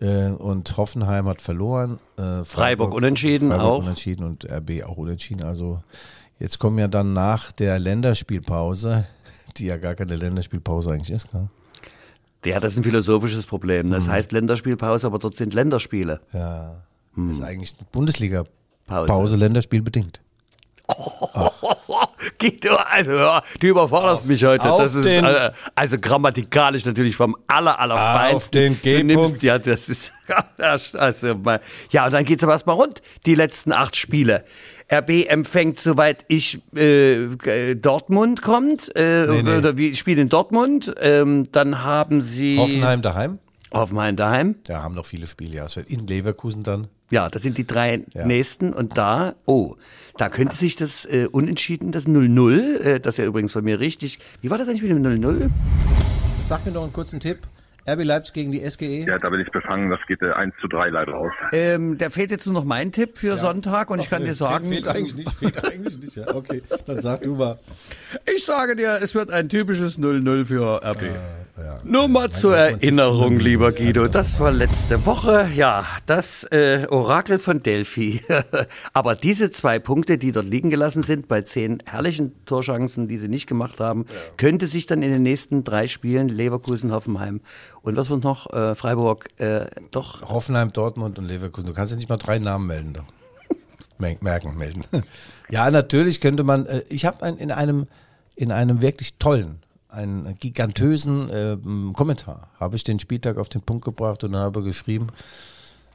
[0.00, 1.98] Äh, und Hoffenheim hat verloren.
[2.16, 3.78] Äh, Freiburg, Freiburg, unentschieden Freiburg auch.
[3.78, 5.44] Unentschieden und RB auch unentschieden.
[5.44, 5.82] Also
[6.38, 9.06] jetzt kommen ja dann nach der Länderspielpause,
[9.56, 11.48] die ja gar keine Länderspielpause eigentlich ist, ne?
[12.44, 13.90] Ja, das ist ein philosophisches Problem.
[13.90, 14.12] Das hm.
[14.12, 16.20] heißt Länderspielpause, aber dort sind Länderspiele.
[16.32, 16.82] Ja.
[17.14, 17.28] Hm.
[17.28, 20.20] Das ist eigentlich Bundesliga-Pause, Pause, Länderspielbedingt.
[20.90, 21.50] Oh.
[22.38, 23.12] Guido, also
[23.60, 24.64] du überforderst auf, mich heute.
[24.64, 29.42] Das ist also, also, grammatikalisch natürlich vom aller aller Auf den G-Punkt.
[29.48, 30.12] Ja, das ist
[30.58, 31.40] also,
[31.90, 33.02] ja und dann geht's aber erstmal rund.
[33.24, 34.44] Die letzten acht Spiele.
[34.90, 39.56] RB empfängt, soweit ich, äh, Dortmund kommt, äh, nee, nee.
[39.56, 40.94] oder wir spielen in Dortmund.
[41.00, 42.56] Ähm, dann haben sie.
[42.56, 43.38] Hoffenheim daheim.
[43.72, 44.56] Hoffenheim daheim.
[44.66, 45.66] Da haben noch viele Spiele, ja.
[45.86, 46.88] In Leverkusen dann.
[47.10, 48.26] Ja, das sind die drei ja.
[48.26, 48.72] nächsten.
[48.72, 49.76] Und da, oh,
[50.16, 53.80] da könnte sich das äh, Unentschieden, das 0-0, äh, das ist ja übrigens von mir
[53.80, 54.18] richtig.
[54.40, 55.48] Wie war das eigentlich mit dem 0-0?
[56.42, 57.38] Sag mir noch einen kurzen Tipp.
[57.88, 59.06] RB Leipzig gegen die SGE?
[59.06, 59.88] Ja, da bin ich befangen.
[59.88, 61.32] Das geht äh, 1 zu 3 leider aus.
[61.52, 63.36] Ähm, da fehlt jetzt nur noch mein Tipp für ja.
[63.38, 64.68] Sonntag und Ach, ich kann nee, dir sagen.
[64.68, 66.16] Fehlt, fehlt eigentlich nicht, fehlt eigentlich nicht.
[66.16, 66.34] Ja.
[66.34, 67.58] Okay, dann sag du mal.
[68.34, 71.02] Ich sage dir, es wird ein typisches 0-0 für RB.
[71.02, 71.08] Äh,
[71.62, 71.78] ja.
[71.84, 77.62] Nur mal zur Erinnerung, lieber Guido, das war letzte Woche, ja, das äh, Orakel von
[77.62, 78.22] Delphi.
[78.92, 83.28] Aber diese zwei Punkte, die dort liegen gelassen sind, bei zehn herrlichen Torchancen, die sie
[83.28, 87.40] nicht gemacht haben, könnte sich dann in den nächsten drei Spielen Leverkusen, Hoffenheim
[87.82, 88.52] und was wird noch?
[88.52, 90.22] Äh, Freiburg, äh, doch.
[90.22, 91.66] Hoffenheim, Dortmund und Leverkusen.
[91.66, 92.92] Du kannst ja nicht mal drei Namen melden.
[92.92, 93.04] Doch.
[94.20, 94.84] Merken, melden.
[95.50, 96.66] ja, natürlich könnte man.
[96.66, 97.86] Äh, ich habe in einem
[98.38, 99.58] in einem wirklich tollen,
[99.98, 101.56] einen gigantösen äh,
[101.92, 105.08] Kommentar habe ich den Spieltag auf den Punkt gebracht und habe geschrieben.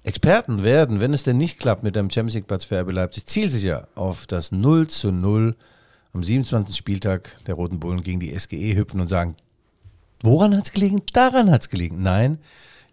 [0.04, 3.26] Experten werden, wenn es denn nicht klappt mit dem Champions League Platz für RB Leipzig,
[3.26, 5.56] zielsicher auf das 0 zu 0
[6.12, 6.76] am 27.
[6.76, 9.36] Spieltag der Roten Bullen gegen die SGE hüpfen und sagen,
[10.24, 11.02] Woran hat es gelegen?
[11.12, 12.02] Daran hat es gelegen.
[12.02, 12.38] Nein,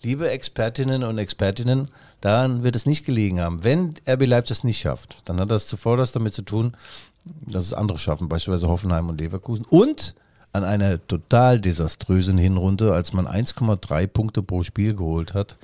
[0.02, 1.88] liebe Expertinnen und Expertinnen,
[2.20, 3.62] daran wird es nicht gelegen haben.
[3.62, 6.76] Wenn RB Leipzig es nicht schafft, dann hat das zuvor das damit zu tun,
[7.24, 9.64] dass es andere schaffen, beispielsweise Hoffenheim und Leverkusen.
[9.64, 10.16] Und
[10.52, 15.58] an einer total desaströsen Hinrunde, als man 1,3 Punkte pro Spiel geholt hat.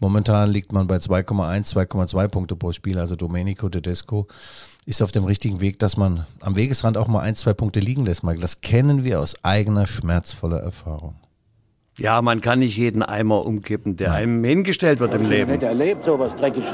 [0.00, 2.98] Momentan liegt man bei 2,1, 2,2 Punkte pro Spiel.
[2.98, 4.26] Also Domenico Tedesco
[4.86, 8.04] ist auf dem richtigen Weg, dass man am Wegesrand auch mal ein, zwei Punkte liegen
[8.04, 8.40] lässt, Michael.
[8.42, 11.14] Das kennen wir aus eigener schmerzvoller Erfahrung.
[11.96, 15.52] Ja, man kann nicht jeden Eimer umkippen, der einem hingestellt wird im Ich Leben.
[15.52, 16.68] nicht erlebt, sowas Dreckiges.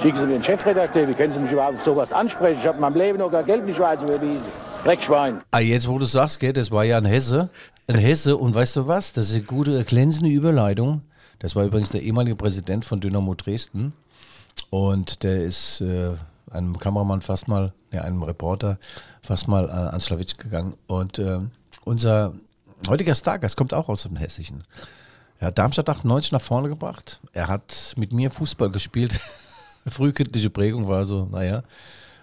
[0.00, 2.58] Schicken Sie mir den Chefredakteur, wie können Sie mich überhaupt auf sowas ansprechen?
[2.60, 4.65] Ich habe in meinem Leben noch gar Geld nicht weiß überwiesen.
[4.86, 5.42] Dreckschwein.
[5.50, 7.50] Ah, jetzt, wo du sagst, gell, das war ja ein Hesse.
[7.88, 9.12] Ein Hesse und weißt du was?
[9.12, 11.02] Das ist eine gute, glänzende Überleitung.
[11.40, 13.94] Das war übrigens der ehemalige Präsident von Dynamo Dresden.
[14.70, 16.12] Und der ist äh,
[16.52, 18.78] einem Kameramann fast mal, ja, einem Reporter
[19.22, 20.74] fast mal äh, ans Schlawitsch gegangen.
[20.86, 21.40] Und äh,
[21.84, 22.34] unser
[22.88, 24.62] heutiger Stargast kommt auch aus dem Hessischen.
[25.40, 27.18] Er hat Darmstadt 98 nach vorne gebracht.
[27.32, 29.18] Er hat mit mir Fußball gespielt.
[29.88, 31.64] Frühkindliche Prägung war so, naja,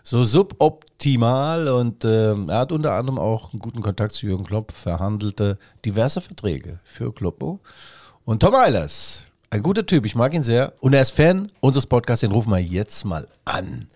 [0.04, 4.72] so suboptimal und ähm, er hat unter anderem auch einen guten Kontakt zu Jürgen Klopp,
[4.72, 7.60] verhandelte diverse Verträge für Kloppo.
[8.26, 11.86] Und Tom Eilers, ein guter Typ, ich mag ihn sehr und er ist Fan unseres
[11.86, 13.88] Podcasts, den rufen wir jetzt mal an.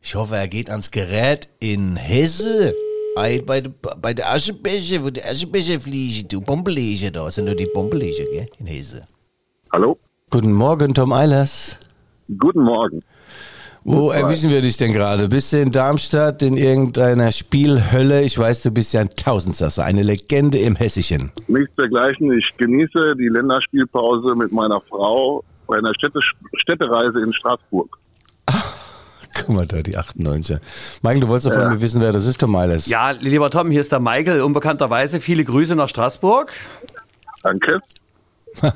[0.00, 2.74] Ich hoffe, er geht ans Gerät in Hesse.
[3.14, 3.70] Ei, Bei, der-
[4.00, 8.46] bei der Aschebecher, wo die Aschebecher fliegen, du Pompeleger, da sind nur die Pompeleger, gell,
[8.58, 9.04] in Hesse.
[9.70, 9.98] Hallo?
[10.30, 11.78] Guten Morgen, Tom Eilers.
[12.38, 13.02] Guten Morgen.
[13.84, 15.28] Wo erwischen wir dich denn gerade?
[15.28, 18.22] Bist du in Darmstadt in irgendeiner Spielhölle?
[18.22, 21.32] Ich weiß, du bist ja ein Tausendsasser, eine Legende im Hessischen.
[21.48, 22.32] Nichts dergleichen.
[22.32, 26.20] Ich genieße die Länderspielpause mit meiner Frau bei einer Städte
[26.54, 27.98] Städtereise in Straßburg.
[29.34, 30.60] Guck mal da, die 98er.
[31.02, 32.86] Michael, du wolltest doch von mir wissen, wer das ist, Tom Eilers.
[32.86, 34.42] Ja, lieber Tom, hier ist der Michael.
[34.42, 36.52] Unbekannterweise viele Grüße nach Straßburg.
[37.42, 37.80] Danke.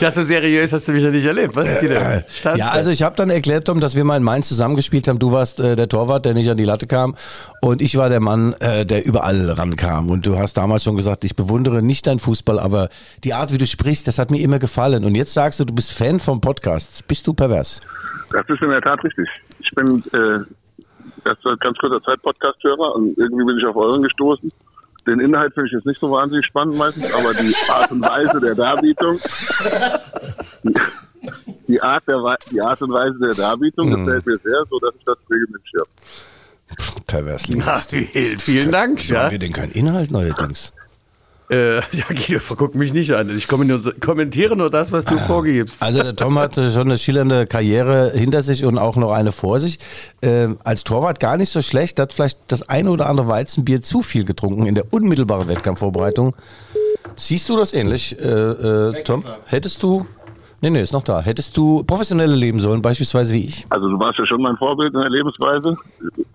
[0.00, 1.54] Ja, so seriös hast du mich ja nicht erlebt.
[1.56, 2.24] Was ist die denn?
[2.28, 2.76] Standst Ja, du?
[2.76, 5.18] also ich habe dann erklärt, Tom, dass wir mal in Mainz zusammengespielt haben.
[5.18, 7.14] Du warst äh, der Torwart, der nicht an die Latte kam.
[7.60, 10.10] Und ich war der Mann, äh, der überall rankam.
[10.10, 12.88] Und du hast damals schon gesagt, ich bewundere nicht deinen Fußball, aber
[13.24, 15.04] die Art, wie du sprichst, das hat mir immer gefallen.
[15.04, 17.06] Und jetzt sagst du, du bist Fan vom Podcast.
[17.08, 17.80] Bist du pervers?
[18.32, 19.28] Das ist in der Tat richtig.
[19.58, 24.02] Ich bin äh, erst seit ganz kurzer Zeit Podcast-Hörer und irgendwie bin ich auf euren
[24.02, 24.50] gestoßen.
[25.06, 28.40] Den Inhalt finde ich jetzt nicht so wahnsinnig spannend meistens, aber die Art und Weise
[28.40, 29.18] der Darbietung,
[30.62, 30.74] die,
[31.68, 35.04] die, Art, der, die Art und Weise der Darbietung gefällt mir sehr, so dass ich
[35.04, 35.86] das regelmäßig höre.
[37.06, 37.44] Pervers.
[37.64, 38.98] Ach, du Hild, vielen Dank.
[39.00, 39.22] Wieso Ja.
[39.24, 40.72] haben wir denn keinen Inhalt neuerdings?
[41.50, 43.28] Äh, ja, Guido, guck mich nicht an.
[43.36, 45.82] Ich kommentiere nur das, was du vorgibst.
[45.82, 49.58] Also der Tom hat schon eine schillernde Karriere hinter sich und auch noch eine vor
[49.58, 49.78] sich.
[50.22, 54.02] Ähm, als Torwart gar nicht so schlecht, hat vielleicht das eine oder andere Weizenbier zu
[54.02, 56.36] viel getrunken in der unmittelbaren Wettkampfvorbereitung.
[57.16, 59.24] Siehst du das ähnlich, äh, äh, Tom?
[59.46, 60.06] Hättest du,
[60.60, 63.66] nee, nee, ist noch da, hättest du professioneller leben sollen, beispielsweise wie ich?
[63.70, 65.76] Also du warst ja schon mein Vorbild in der Lebensweise.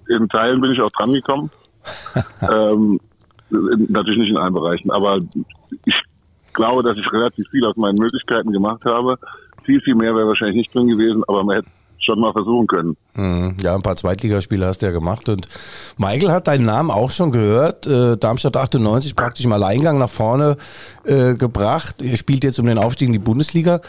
[0.10, 1.50] In Teilen bin ich auch dran gekommen.
[2.42, 3.00] ähm,
[3.90, 5.20] natürlich nicht in allen Bereichen, aber
[5.86, 5.96] ich
[6.54, 9.18] glaube, dass ich relativ viel aus meinen Möglichkeiten gemacht habe.
[9.64, 11.70] Viel, viel mehr wäre wahrscheinlich nicht drin gewesen, aber man hätte
[12.06, 12.98] schon mal versuchen können.
[13.16, 13.58] Mhm.
[13.62, 15.28] Ja, ein paar Zweitligaspiele hast du ja gemacht.
[15.28, 15.48] Und
[15.98, 17.88] Michael hat deinen Namen auch schon gehört.
[17.88, 20.58] Äh, Darmstadt 98 praktisch im Alleingang nach vorne
[21.04, 22.02] äh, gebracht.
[22.02, 23.82] Ihr spielt jetzt um den Aufstieg in die Bundesliga.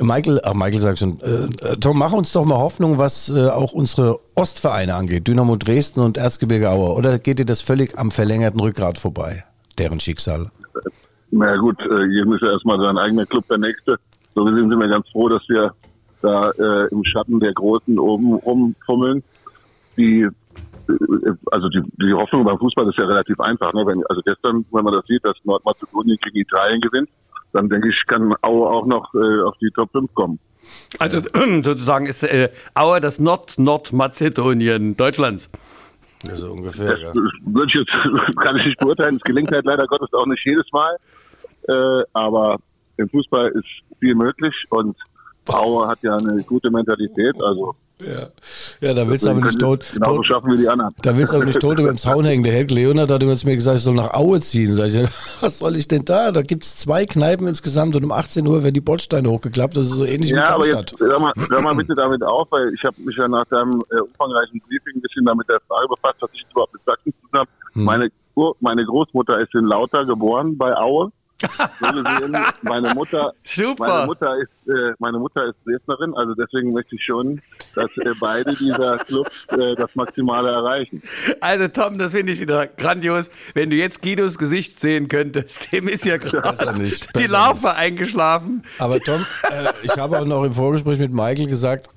[0.00, 3.72] Michael, ach Michael sagt schon, äh, Tom, mach uns doch mal Hoffnung, was äh, auch
[3.72, 5.26] unsere Ostvereine angeht.
[5.26, 6.94] Dynamo Dresden und Erzgebirge Aue.
[6.94, 9.44] Oder geht dir das völlig am verlängerten Rückgrat vorbei?
[9.78, 10.50] Deren Schicksal.
[11.30, 13.96] Na gut, äh, jedem ist ja erstmal sein eigener Club der nächste.
[14.34, 15.72] So sind wir ganz froh, dass wir
[16.22, 19.22] da äh, im Schatten der Großen oben rumfummeln.
[19.96, 23.72] Die, äh, also die, die Hoffnung beim Fußball ist ja relativ einfach.
[23.72, 23.86] Ne?
[23.86, 27.08] Wenn, also gestern, wenn man das sieht, dass Nordmazedonien gegen Italien gewinnt,
[27.52, 30.38] dann denke ich, kann Aue auch noch äh, auf die Top 5 kommen.
[30.98, 31.20] Also
[31.62, 35.50] sozusagen ist äh, Aue das Nord-Nordmazedonien Deutschlands.
[36.32, 39.16] So ungefähr, Das würde ich jetzt, kann ich nicht beurteilen.
[39.16, 40.96] Es gelingt halt leider Gottes auch nicht jedes Mal.
[41.68, 42.58] Äh, aber
[42.96, 44.96] im Fußball ist viel möglich und
[45.46, 47.40] Aue hat ja eine gute Mentalität.
[47.42, 48.28] Also Ja,
[48.80, 50.94] ja da willst du aber nicht tot, Genauso tot, schaffen wir die anderen.
[51.02, 52.44] Da willst du aber nicht tot über den Zaun hängen.
[52.44, 54.74] Der Helge Leonard hat übrigens mir gesagt, ich soll nach Aue ziehen.
[54.74, 55.02] Sag ich,
[55.40, 56.30] was soll ich denn da?
[56.30, 59.76] Da gibt es zwei Kneipen insgesamt und um 18 Uhr werden die Bordsteine hochgeklappt.
[59.76, 60.90] Das ist so ähnlich Ja, wie aber Darmstadt.
[60.92, 63.82] jetzt hör mal, hör mal bitte damit auf, weil ich habe mich ja nach deinem
[63.90, 67.28] äh, umfangreichen Briefing ein bisschen damit der Frage befasst, was ich überhaupt mit Sachsen zu
[67.28, 67.50] tun habe.
[67.72, 67.84] Hm.
[67.84, 68.08] Meine,
[68.60, 71.10] meine Großmutter ist in Lauter geboren bei Aue.
[72.62, 73.88] Meine Mutter, Super.
[73.88, 77.40] meine Mutter ist, äh, meine Mutter ist Dresdnerin, also deswegen möchte ich schon,
[77.74, 81.02] dass äh, beide dieser Clubs äh, das Maximale erreichen.
[81.40, 83.30] Also Tom, das finde ich wieder grandios.
[83.54, 88.64] Wenn du jetzt Guidos Gesicht sehen könntest, dem ist ja gerade die Larve eingeschlafen.
[88.78, 91.88] Aber Tom, äh, ich habe auch noch im Vorgespräch mit Michael gesagt,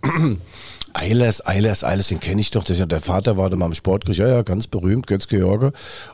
[0.94, 2.64] Eilers, Eilers, Eilers, den kenne ich doch.
[2.64, 5.72] Das ja, der Vater war da mal im Sportgericht, ja, ja, ganz berühmt, Götz-George.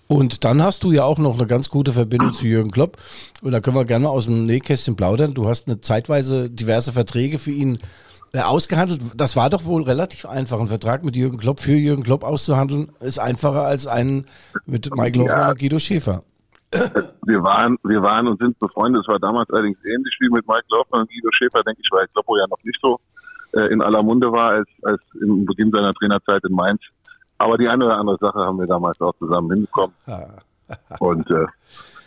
[0.07, 2.97] Und dann hast du ja auch noch eine ganz gute Verbindung zu Jürgen Klopp.
[3.41, 5.33] Und da können wir gerne mal aus dem Nähkästchen plaudern.
[5.33, 7.77] Du hast eine zeitweise diverse Verträge für ihn
[8.33, 9.01] äh, ausgehandelt.
[9.15, 10.59] Das war doch wohl relativ einfach.
[10.59, 14.25] Ein Vertrag mit Jürgen Klopp für Jürgen Klopp auszuhandeln, ist einfacher als einen
[14.65, 15.49] mit Michael Hoffmann Ja.
[15.51, 16.19] und Guido Schäfer.
[17.25, 19.03] Wir waren, wir waren und sind befreundet.
[19.03, 22.05] Es war damals allerdings ähnlich wie mit Mike Laufmann und Guido Schäfer, denke ich, weil
[22.09, 22.99] Kloppo ja noch nicht so
[23.57, 26.81] äh, in aller Munde war als, als im Beginn seiner Trainerzeit in Mainz.
[27.37, 29.95] Aber die eine oder andere Sache haben wir damals auch zusammen hinbekommen.
[30.99, 31.45] Und äh,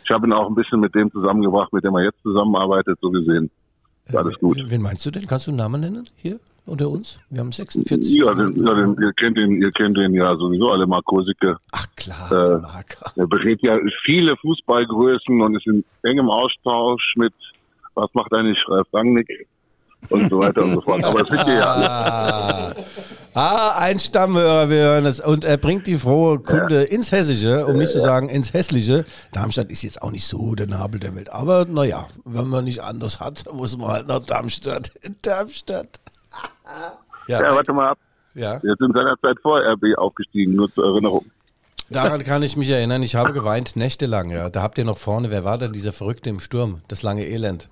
[0.04, 3.10] ich habe ihn auch ein bisschen mit dem zusammengebracht, mit dem er jetzt zusammenarbeitet, so
[3.10, 3.50] gesehen.
[4.06, 4.58] Ist alles gut.
[4.66, 5.26] Wen meinst du denn?
[5.26, 7.20] Kannst du einen Namen nennen hier unter uns?
[7.30, 8.16] Wir haben 46.
[8.16, 11.56] Ja, den, ja den, ihr, kennt ihn, ihr kennt ihn ja sowieso alle, Kosicke.
[11.72, 12.60] Ach klar, Äh.
[13.20, 17.34] Er berät ja viele Fußballgrößen und ist in engem Austausch mit,
[17.94, 19.46] was macht eigentlich Ralf Rangnick
[20.08, 21.04] und so weiter und so fort.
[21.04, 21.90] Aber das wisst ihr ja alle.
[21.90, 22.74] Ah,
[23.34, 25.20] ah, ein Stammhörer, wir hören es.
[25.20, 29.04] Und er bringt die frohe Kunde ins Hessische, um nicht zu sagen ins Hässliche.
[29.32, 31.30] Darmstadt ist jetzt auch nicht so der Nabel der Welt.
[31.32, 34.90] Aber naja, wenn man nicht anders hat, muss man halt nach Darmstadt.
[35.22, 36.00] Darmstadt.
[37.28, 37.98] Ja, Ja, warte mal ab.
[38.34, 41.24] ja, Wir sind seinerzeit vor RB aufgestiegen, nur zur Erinnerung.
[41.88, 43.02] daran kann ich mich erinnern.
[43.04, 44.30] Ich habe geweint nächtelang.
[44.30, 45.30] Ja, da habt ihr noch vorne.
[45.30, 46.80] Wer war denn dieser Verrückte im Sturm?
[46.88, 47.68] Das lange Elend.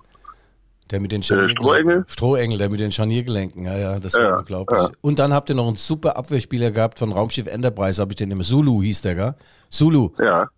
[0.91, 1.61] Der mit den Scharniergelenken.
[1.63, 2.03] Strohengel?
[2.07, 3.65] Strohengel, der mit den Scharniergelenken.
[3.65, 4.81] Ja, ja, das war Ja, unglaublich.
[4.81, 4.89] ja.
[5.01, 8.31] Und dann habt ihr noch einen super Abwehrspieler gehabt von Raumschiff Enterprise, habe ich den
[8.31, 8.43] immer.
[8.43, 9.35] Zulu hieß der, gell?
[9.69, 10.09] Zulu.
[10.17, 10.49] Ja.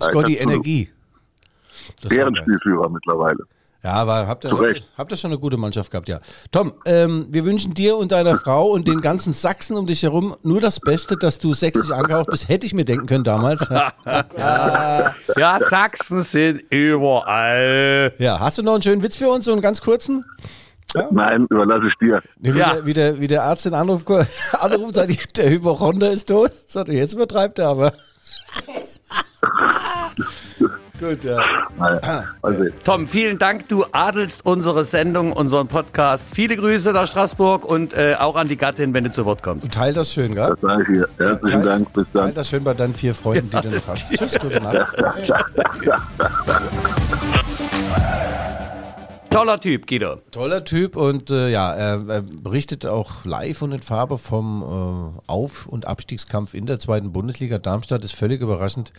[0.00, 0.90] Scotty Energie.
[2.02, 2.10] Geil.
[2.10, 3.38] Bärenspielführer mittlerweile.
[3.84, 4.50] Ja, aber habt ihr,
[4.96, 6.18] habt ihr schon eine gute Mannschaft gehabt, ja.
[6.50, 10.34] Tom, ähm, wir wünschen dir und deiner Frau und den ganzen Sachsen um dich herum
[10.42, 12.48] nur das Beste, dass du sächsisch angehaucht bist.
[12.48, 13.68] Hätte ich mir denken können damals.
[14.36, 18.12] Ja, Sachsen sind überall.
[18.18, 20.24] Ja, hast du noch einen schönen Witz für uns, so einen ganz kurzen?
[21.10, 22.20] Nein, überlasse ich dir.
[22.38, 22.74] Wie, Ja.
[22.74, 24.04] der, wie, der, wie der Arzt den Anruf,
[24.60, 26.50] anruft, sagt, der Hypochonder ist tot.
[26.66, 27.92] Sagt er, jetzt übertreibt er aber.
[30.98, 31.38] Gut, ja.
[32.42, 33.68] Also, Tom, vielen Dank.
[33.68, 36.34] Du adelst unsere Sendung, unseren Podcast.
[36.34, 39.70] Viele Grüße nach Straßburg und äh, auch an die Gattin, wenn du zu Wort kommst.
[39.72, 40.48] Teil das schön, gell?
[40.50, 41.08] das sage ich hier.
[41.18, 42.34] Herzlichen Teil- Dank, bis Teil dann.
[42.34, 44.10] das schön bei deinen vier Freunden, die du noch hast.
[44.12, 44.96] Tschüss, gute Nacht.
[49.30, 50.16] Toller Typ, Guido.
[50.32, 55.30] Toller Typ und äh, ja, er, er berichtet auch live und in Farbe vom äh,
[55.30, 57.58] Auf- und Abstiegskampf in der zweiten Bundesliga.
[57.58, 58.90] Darmstadt ist völlig überraschend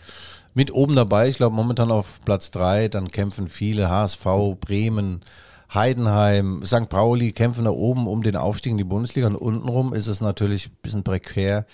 [0.54, 1.28] mit oben dabei.
[1.28, 2.88] Ich glaube momentan auf Platz drei.
[2.88, 4.24] Dann kämpfen viele HSV,
[4.60, 5.20] Bremen,
[5.72, 6.88] Heidenheim, St.
[6.88, 9.28] Pauli kämpfen da oben um den Aufstieg in die Bundesliga.
[9.28, 11.66] Und untenrum ist es natürlich ein bisschen prekär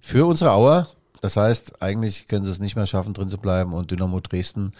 [0.00, 0.88] für unsere Auer.
[1.20, 3.72] Das heißt, eigentlich können sie es nicht mehr schaffen, drin zu bleiben.
[3.72, 4.72] Und Dynamo Dresden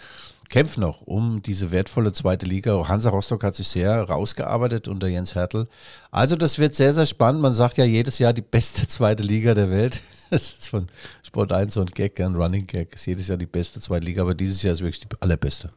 [0.49, 2.87] kämpft noch um diese wertvolle zweite Liga.
[2.87, 5.67] Hansa Rostock hat sich sehr rausgearbeitet unter Jens Hertel.
[6.11, 7.41] Also das wird sehr, sehr spannend.
[7.41, 10.01] Man sagt ja jedes Jahr die beste zweite Liga der Welt.
[10.31, 10.87] Das ist von
[11.23, 12.93] Sport 1 so ein Gag, ein Running Gag.
[12.95, 15.71] Ist jedes Jahr die beste zweite Liga, aber dieses Jahr ist wirklich die allerbeste.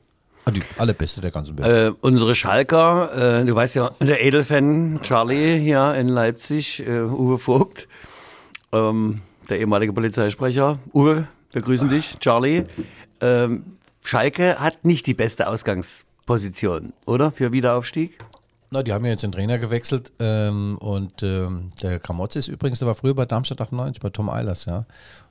[0.45, 1.95] Ah, Die allerbeste der ganzen Welt.
[1.95, 7.39] Äh, unsere Schalker, äh, du weißt ja, der Edelfan Charlie hier in Leipzig, äh, Uwe
[7.39, 7.87] Vogt,
[8.73, 10.79] ähm, der ehemalige Polizeisprecher.
[10.95, 12.65] Uwe, wir grüßen dich, Charlie.
[13.21, 17.31] Ähm, Schalke hat nicht die beste Ausgangsposition, oder?
[17.31, 18.19] Für Wiederaufstieg?
[18.71, 22.81] Na, die haben ja jetzt den Trainer gewechselt ähm, und ähm, der Kramotze ist übrigens,
[22.81, 24.85] der war früher bei Darmstadt 98, bei Tom Eilers, ja.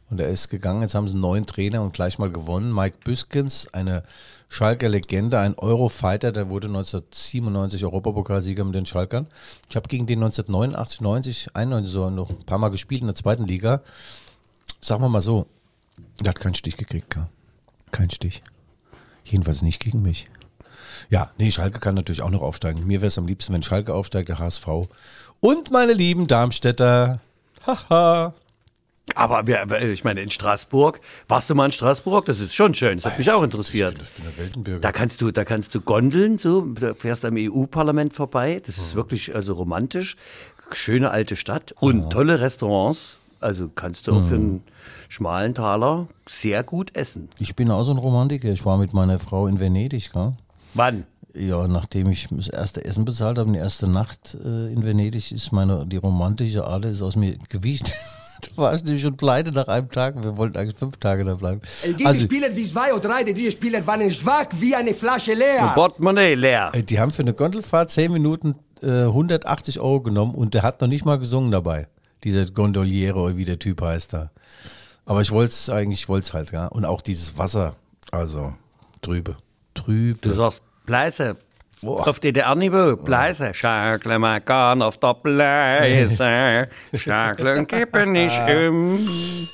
[0.10, 2.74] Und er ist gegangen, jetzt haben sie einen neuen Trainer und gleich mal gewonnen.
[2.74, 4.04] Mike Büskens, eine
[4.48, 9.28] Schalker Legende, ein Eurofighter, der wurde 1997 Europapokalsieger mit den Schalkern.
[9.70, 13.16] Ich habe gegen den 1989, 90, 91 so noch ein paar Mal gespielt in der
[13.16, 13.82] zweiten Liga.
[14.80, 15.48] Sagen wir mal so,
[16.22, 17.28] der hat keinen Stich gekriegt, gell?
[17.92, 18.42] Kein Stich.
[19.26, 20.28] Jedenfalls nicht gegen mich.
[21.10, 22.86] Ja, nee, Schalke kann natürlich auch noch aufsteigen.
[22.86, 24.68] Mir wäre es am liebsten, wenn Schalke aufsteigt, der HSV.
[25.40, 27.20] Und meine lieben Darmstädter.
[27.66, 28.34] Haha.
[29.16, 32.26] Aber wir, ich meine, in Straßburg, warst du mal in Straßburg?
[32.26, 33.96] Das ist schon schön, das hat mich auch interessiert.
[34.02, 34.80] Ich bin der Weltenbürger.
[34.82, 38.62] Da kannst du, da kannst du gondeln, so, da fährst am EU-Parlament vorbei.
[38.66, 40.18] Das ist wirklich also romantisch.
[40.74, 43.20] Schöne alte Stadt und tolle Restaurants.
[43.40, 44.64] Also kannst du auch für einen
[45.10, 47.30] schmalen Taler sehr gut essen.
[47.40, 48.50] Ich bin auch so ein Romantiker.
[48.50, 50.34] Ich war mit meiner Frau in Venedig, gell?
[50.78, 51.06] Wann?
[51.36, 55.52] Ja, nachdem ich das erste Essen bezahlt habe, die erste Nacht äh, in Venedig, ist
[55.52, 57.88] meine, die romantische Ader ist aus mir gewichen.
[58.42, 60.16] da war ich nämlich schon pleite nach einem Tag.
[60.24, 61.62] Wir wollten eigentlich fünf Tage da bleiben.
[61.98, 65.72] Diese Also, Spieler wie zwei oder drei, diese Spieler waren schwach wie eine Flasche leer.
[65.76, 66.72] Portemonnaie leer.
[66.74, 70.82] äh, die haben für eine Gondelfahrt zehn Minuten äh, 180 Euro genommen und der hat
[70.82, 71.88] noch nicht mal gesungen dabei.
[72.24, 74.32] Dieser Gondoliere oder wie der Typ heißt da.
[75.06, 76.66] Aber ich wollte es eigentlich, ich wollte es halt, ja.
[76.68, 77.76] Und auch dieses Wasser,
[78.12, 78.54] also
[79.02, 79.38] trübe.
[79.76, 80.18] Trübe.
[80.22, 81.36] Du sagst Pleise.
[81.84, 89.08] Auf DDR-Niveau, Bleise, Schakle mal gern auf der Bleise, Schakle und kippe nicht um.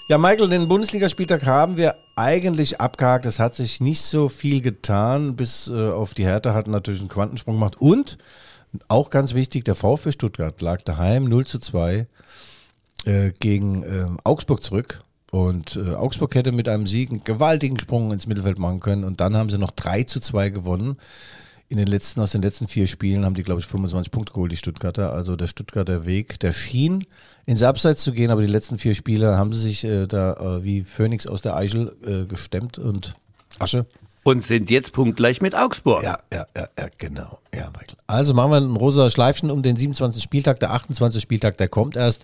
[0.08, 3.26] Ja, Michael, den Bundesligaspieltag haben wir eigentlich abgehakt.
[3.26, 7.10] Es hat sich nicht so viel getan, bis äh, auf die Härte hat natürlich einen
[7.10, 7.82] Quantensprung gemacht.
[7.82, 8.18] Und
[8.88, 12.08] auch ganz wichtig, der VfB Stuttgart lag daheim 0 zu 2
[13.06, 15.04] äh, gegen äh, Augsburg zurück.
[15.34, 19.04] Und äh, Augsburg hätte mit einem Sieg einen gewaltigen Sprung ins Mittelfeld machen können.
[19.04, 20.98] Und dann haben sie noch 3 zu 2 gewonnen.
[21.70, 24.52] In den letzten, aus den letzten vier Spielen haben die, glaube ich, 25 Punkte geholt,
[24.52, 25.12] die Stuttgarter.
[25.12, 27.04] Also der Stuttgarter Weg, der schien
[27.48, 30.64] ins Abseits zu gehen, aber die letzten vier Spiele haben sie sich äh, da äh,
[30.64, 33.16] wie Phönix aus der Eichel äh, gestemmt und
[33.58, 33.88] Asche.
[34.22, 36.04] Und sind jetzt punktgleich mit Augsburg.
[36.04, 37.40] Ja, ja, ja, ja, genau.
[37.52, 37.98] Ja, Michael.
[38.06, 40.22] Also machen wir ein rosa Schleifchen um den 27.
[40.22, 40.60] Spieltag.
[40.60, 41.24] Der 28.
[41.24, 42.24] Spieltag, der kommt erst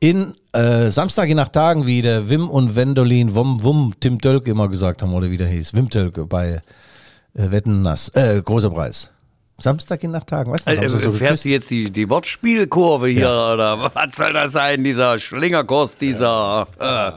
[0.00, 4.68] in äh, Samstag nach Tagen, wie der Wim und Wendolin Wum Wum Tim Tölke immer
[4.68, 5.74] gesagt haben oder wie der hieß.
[5.74, 6.62] Wim Tölke bei
[7.34, 8.08] äh, Wetten Nass.
[8.10, 9.12] Äh, großer Preis.
[9.58, 10.70] Samstag je nach Tagen, weißt du?
[10.80, 15.18] Also, so fährst du jetzt die, die Wortspielkurve hier oder was soll das sein, dieser
[15.18, 17.12] Schlingerkurs, dieser äh,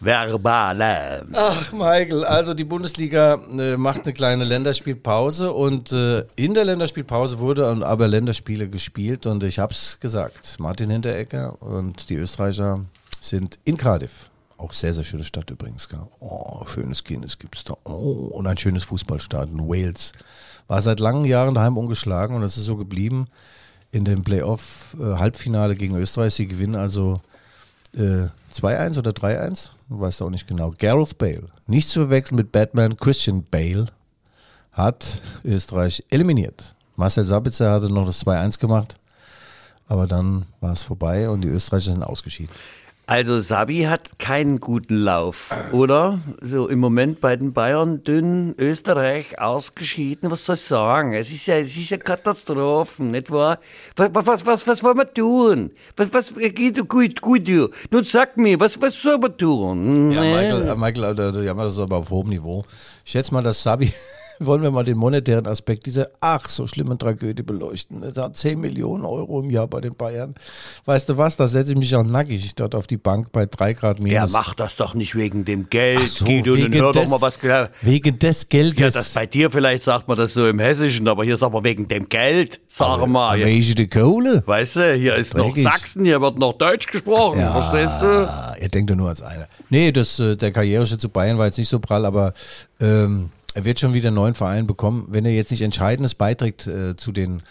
[0.00, 1.26] verbale.
[1.32, 7.38] Ach, Michael, also die Bundesliga äh, macht eine kleine Länderspielpause und äh, in der Länderspielpause
[7.38, 12.80] wurde aber Länderspiele gespielt und ich hab's gesagt, Martin Hinteregger und die Österreicher
[13.20, 14.30] sind in Cardiff.
[14.56, 15.88] Auch sehr, sehr schöne Stadt übrigens.
[16.18, 17.74] Oh, schönes Guinness gibt's da.
[17.84, 19.68] Oh, und ein schönes Fußballstadion.
[19.68, 20.12] Wales
[20.68, 23.26] war seit langen Jahren daheim ungeschlagen und es ist so geblieben
[23.90, 26.34] in dem Playoff-Halbfinale gegen Österreich.
[26.34, 27.20] Sie gewinnen also
[27.94, 30.72] äh, 2-1 oder 3-1, du weißt auch nicht genau.
[30.78, 33.86] Gareth Bale, nicht zu verwechseln mit Batman Christian Bale,
[34.72, 36.74] hat Österreich eliminiert.
[36.96, 38.96] Marcel Sabitzer hatte noch das 2-1 gemacht,
[39.88, 42.54] aber dann war es vorbei und die Österreicher sind ausgeschieden.
[43.10, 46.20] Also Sabi hat keinen guten Lauf, oder?
[46.40, 50.30] So im Moment bei den Bayern dünn, Österreich ausgeschieden.
[50.30, 51.12] Was soll ich sagen?
[51.12, 53.58] Es ist ja, es ist ja Katastrophen, nicht wahr?
[53.96, 55.72] Was, was, was, was wollen wir tun?
[55.96, 57.70] Was, was geht gut, gut, du?
[57.90, 60.12] Nun sag mir, was, was soll man tun?
[60.12, 60.20] Ja.
[60.20, 62.64] Michael, äh, Michael äh, da- da- ja, das ist aber auf hohem Niveau.
[63.04, 63.92] Ich schätze mal, dass Sabi,
[64.40, 68.02] wollen wir mal den monetären Aspekt dieser ach so schlimmen Tragödie beleuchten.
[68.02, 70.34] Es hat 10 Millionen Euro im Jahr bei den Bayern.
[70.86, 73.74] Weißt du was, da setze ich mich auch nackig dort auf die Bank bei 3
[73.74, 74.14] Grad minus.
[74.14, 77.20] Ja, mach das doch nicht wegen dem Geld, so, Guido, wegen hör doch des- mal
[77.20, 77.38] was.
[77.42, 78.94] Ja, Wegen des Geldes.
[78.94, 81.86] das bei dir vielleicht sagt man das so im Hessischen, aber hier sagt man wegen
[81.88, 83.38] dem Geld, sag mal.
[83.38, 83.46] Ja.
[83.46, 84.42] Die Kohle?
[84.46, 85.56] Weißt du, hier ist noch.
[85.56, 88.28] Sachsen, hier wird noch Deutsch gesprochen, verstehst du?
[88.62, 89.46] Ihr denkt ja nur als einer.
[89.68, 92.32] Nee, das, äh, der Karriereschritt zu Bayern war jetzt nicht so prall, aber
[92.80, 95.06] ähm, er wird schon wieder einen neuen Verein bekommen.
[95.08, 97.42] Wenn er jetzt nicht Entscheidendes beiträgt äh, zu den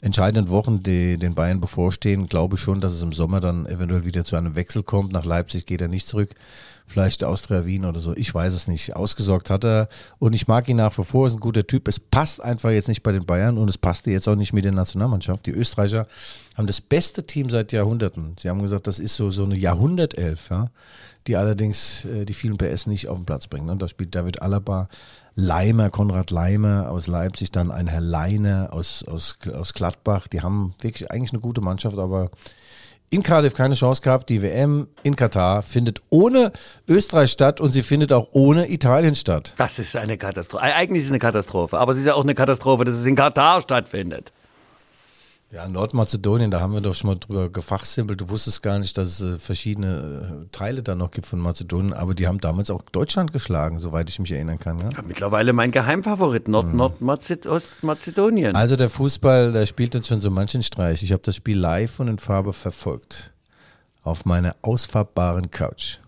[0.00, 4.04] entscheidenden Wochen, die den Bayern bevorstehen, glaube ich schon, dass es im Sommer dann eventuell
[4.04, 5.12] wieder zu einem Wechsel kommt.
[5.12, 6.30] Nach Leipzig geht er nicht zurück.
[6.86, 8.16] Vielleicht Austria Wien oder so.
[8.16, 8.96] Ich weiß es nicht.
[8.96, 9.88] Ausgesorgt hat er.
[10.18, 11.26] Und ich mag ihn nach wie vor.
[11.26, 11.88] Ist ein guter Typ.
[11.88, 14.64] Es passt einfach jetzt nicht bei den Bayern und es passte jetzt auch nicht mit
[14.64, 15.44] der Nationalmannschaft.
[15.46, 16.06] Die Österreicher
[16.56, 18.36] haben das beste Team seit Jahrhunderten.
[18.38, 20.70] Sie haben gesagt, das ist so, so eine Jahrhundertelf, ja,
[21.26, 23.66] die allerdings äh, die vielen PS nicht auf den Platz bringen.
[23.66, 23.76] Ne?
[23.76, 24.88] Da spielt David Alaba,
[25.40, 30.26] Leimer, Konrad Leimer aus Leipzig, dann ein Herr Leiner aus, aus, aus Gladbach.
[30.26, 32.30] Die haben wirklich eigentlich eine gute Mannschaft, aber
[33.08, 34.30] in Cardiff keine Chance gehabt.
[34.30, 36.50] Die WM in Katar findet ohne
[36.88, 39.54] Österreich statt und sie findet auch ohne Italien statt.
[39.58, 40.64] Das ist eine Katastrophe.
[40.64, 43.06] Äh, Eigentlich ist es eine Katastrophe, aber es ist ja auch eine Katastrophe, dass es
[43.06, 44.32] in Katar stattfindet.
[45.50, 48.20] Ja, Nordmazedonien, da haben wir doch schon mal drüber gefachsimpelt.
[48.20, 51.94] Du wusstest gar nicht, dass es äh, verschiedene äh, Teile da noch gibt von Mazedonien,
[51.94, 54.78] aber die haben damals auch Deutschland geschlagen, soweit ich mich erinnern kann.
[54.78, 54.90] Ja?
[54.90, 58.56] Ja, mittlerweile mein Geheimfavorit, Nord Nordostmazedonien.
[58.56, 61.02] Also der Fußball, der spielt jetzt schon so manchen Streich.
[61.02, 63.32] Ich habe das Spiel live und in Farbe verfolgt.
[64.02, 65.98] Auf meiner ausfahrbaren Couch.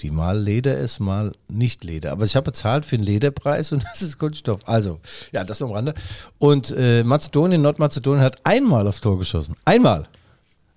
[0.00, 2.12] Die mal Leder ist, mal nicht Leder.
[2.12, 4.60] Aber ich habe bezahlt für den Lederpreis und das ist Kunststoff.
[4.66, 5.00] Also,
[5.32, 5.94] ja, das am Rande.
[6.38, 9.56] Und äh, Mazedonien, Nordmazedonien hat einmal aufs Tor geschossen.
[9.64, 10.04] Einmal.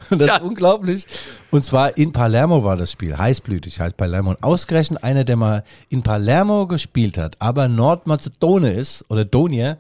[0.10, 0.38] Und das Ja.
[0.38, 1.06] ist unglaublich.
[1.52, 3.16] Und zwar in Palermo war das Spiel.
[3.18, 4.32] Heißblütig heißt Palermo.
[4.32, 9.78] Und ausgerechnet einer, der mal in Palermo gespielt hat, aber Nordmazedone ist, oder Donier,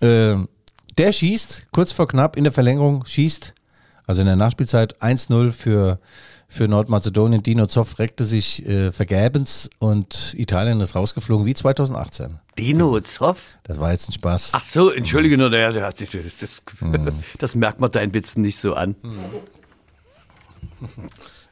[0.00, 0.34] äh,
[0.98, 3.54] der schießt kurz vor knapp in der Verlängerung, schießt,
[4.06, 5.98] also in der Nachspielzeit 1-0 für,
[6.50, 7.42] für Nordmazedonien.
[7.42, 12.40] Dino Zoff reckte sich äh, vergebens und Italien ist rausgeflogen wie 2018.
[12.58, 13.44] Dino Zoff?
[13.62, 14.50] Das war jetzt ein Spaß.
[14.52, 16.08] Ach so, entschuldige nur, der, der, das,
[16.40, 17.20] das, Hm.
[17.38, 18.96] das merkt man deinen Witzen nicht so an.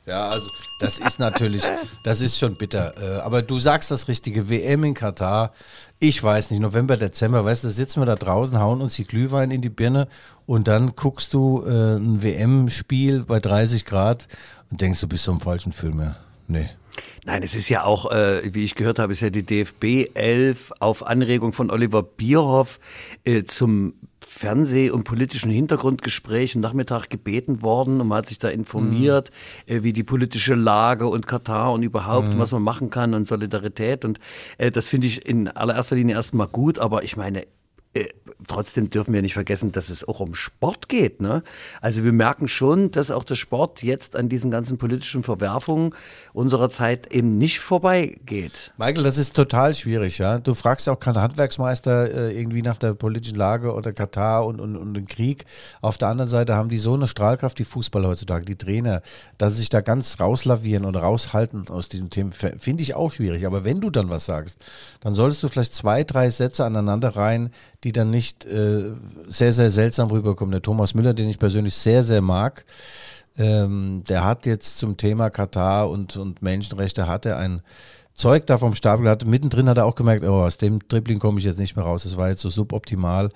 [0.09, 0.49] Ja, also
[0.81, 1.63] das ist natürlich,
[2.03, 2.95] das ist schon bitter.
[2.97, 5.53] Äh, aber du sagst das Richtige, WM in Katar,
[5.99, 9.51] ich weiß nicht, November, Dezember, weißt du, sitzen wir da draußen, hauen uns die Glühwein
[9.51, 10.09] in die Birne
[10.47, 14.29] und dann guckst du äh, ein WM-Spiel bei 30 Grad
[14.71, 16.01] und denkst, du bist so im falschen Film.
[16.01, 16.17] Ja.
[16.47, 16.69] Nee.
[17.25, 20.73] Nein, es ist ja auch, äh, wie ich gehört habe, ist ja die DFB 11
[20.81, 22.81] auf Anregung von Oliver Bierhoff
[23.25, 23.95] äh, zum
[24.27, 29.31] Fernseh- und politischen Hintergrundgespräch am Nachmittag gebeten worden und man hat sich da informiert,
[29.67, 29.75] Mhm.
[29.77, 32.39] äh, wie die politische Lage und Katar und überhaupt, Mhm.
[32.39, 34.05] was man machen kann und Solidarität.
[34.05, 34.19] Und
[34.59, 37.47] äh, das finde ich in allererster Linie erstmal gut, aber ich meine,
[37.95, 38.09] äh,
[38.47, 41.21] trotzdem dürfen wir nicht vergessen, dass es auch um Sport geht.
[41.21, 41.43] Ne?
[41.81, 45.95] Also wir merken schon, dass auch der Sport jetzt an diesen ganzen politischen Verwerfungen
[46.33, 48.73] unserer Zeit eben nicht vorbeigeht.
[48.77, 50.39] Michael, das ist total schwierig, ja.
[50.39, 54.77] Du fragst auch keinen Handwerksmeister äh, irgendwie nach der politischen Lage oder Katar und, und,
[54.77, 55.45] und dem Krieg.
[55.81, 59.03] Auf der anderen Seite haben die so eine Strahlkraft, die Fußballer heutzutage, die Trainer,
[59.39, 63.47] dass sie sich da ganz rauslavieren oder raushalten aus diesem Thema, finde ich auch schwierig.
[63.47, 64.63] Aber wenn du dann was sagst,
[65.01, 67.51] dann solltest du vielleicht zwei, drei Sätze aneinander rein,
[67.85, 68.93] die dann nicht äh,
[69.29, 70.53] sehr, sehr seltsam rüberkommen.
[70.53, 72.65] Der Thomas Müller, den ich persönlich sehr, sehr mag,
[73.37, 77.63] ähm, der hat jetzt zum Thema Katar und, und Menschenrechte hat er ein
[78.15, 79.27] Zeug da vom Stapel gehabt.
[79.27, 82.03] Mittendrin hat er auch gemerkt, oh, aus dem Dribbling komme ich jetzt nicht mehr raus.
[82.03, 83.29] Das war jetzt so suboptimal.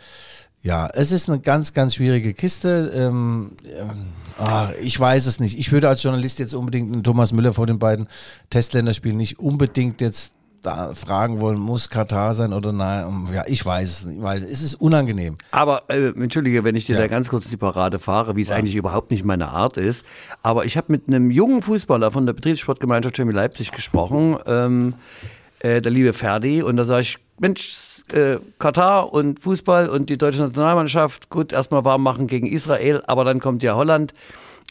[0.61, 2.93] Ja, es ist eine ganz, ganz schwierige Kiste.
[2.95, 5.57] Ähm, ähm, ah, ich weiß es nicht.
[5.59, 8.09] Ich würde als Journalist jetzt unbedingt einen Thomas Müller vor den beiden
[8.51, 13.25] Testländerspielen nicht unbedingt jetzt da fragen wollen, muss Katar sein oder nein.
[13.35, 14.19] Ja, ich weiß es nicht.
[14.19, 15.37] Ich weiß, es ist unangenehm.
[15.51, 17.01] Aber äh, entschuldige, wenn ich dir Ja.
[17.01, 20.07] da ganz kurz die Parade fahre, wie es eigentlich überhaupt nicht meine Art ist.
[20.43, 24.95] Aber ich habe mit einem jungen Fußballer von der Betriebssportgemeinschaft Chemie Leipzig gesprochen, ähm,
[25.61, 27.77] äh, der liebe Ferdi, und da sage ich, Mensch,
[28.13, 33.25] äh, Katar und Fußball und die deutsche Nationalmannschaft, gut, erstmal warm machen gegen Israel, aber
[33.25, 34.13] dann kommt ja Holland.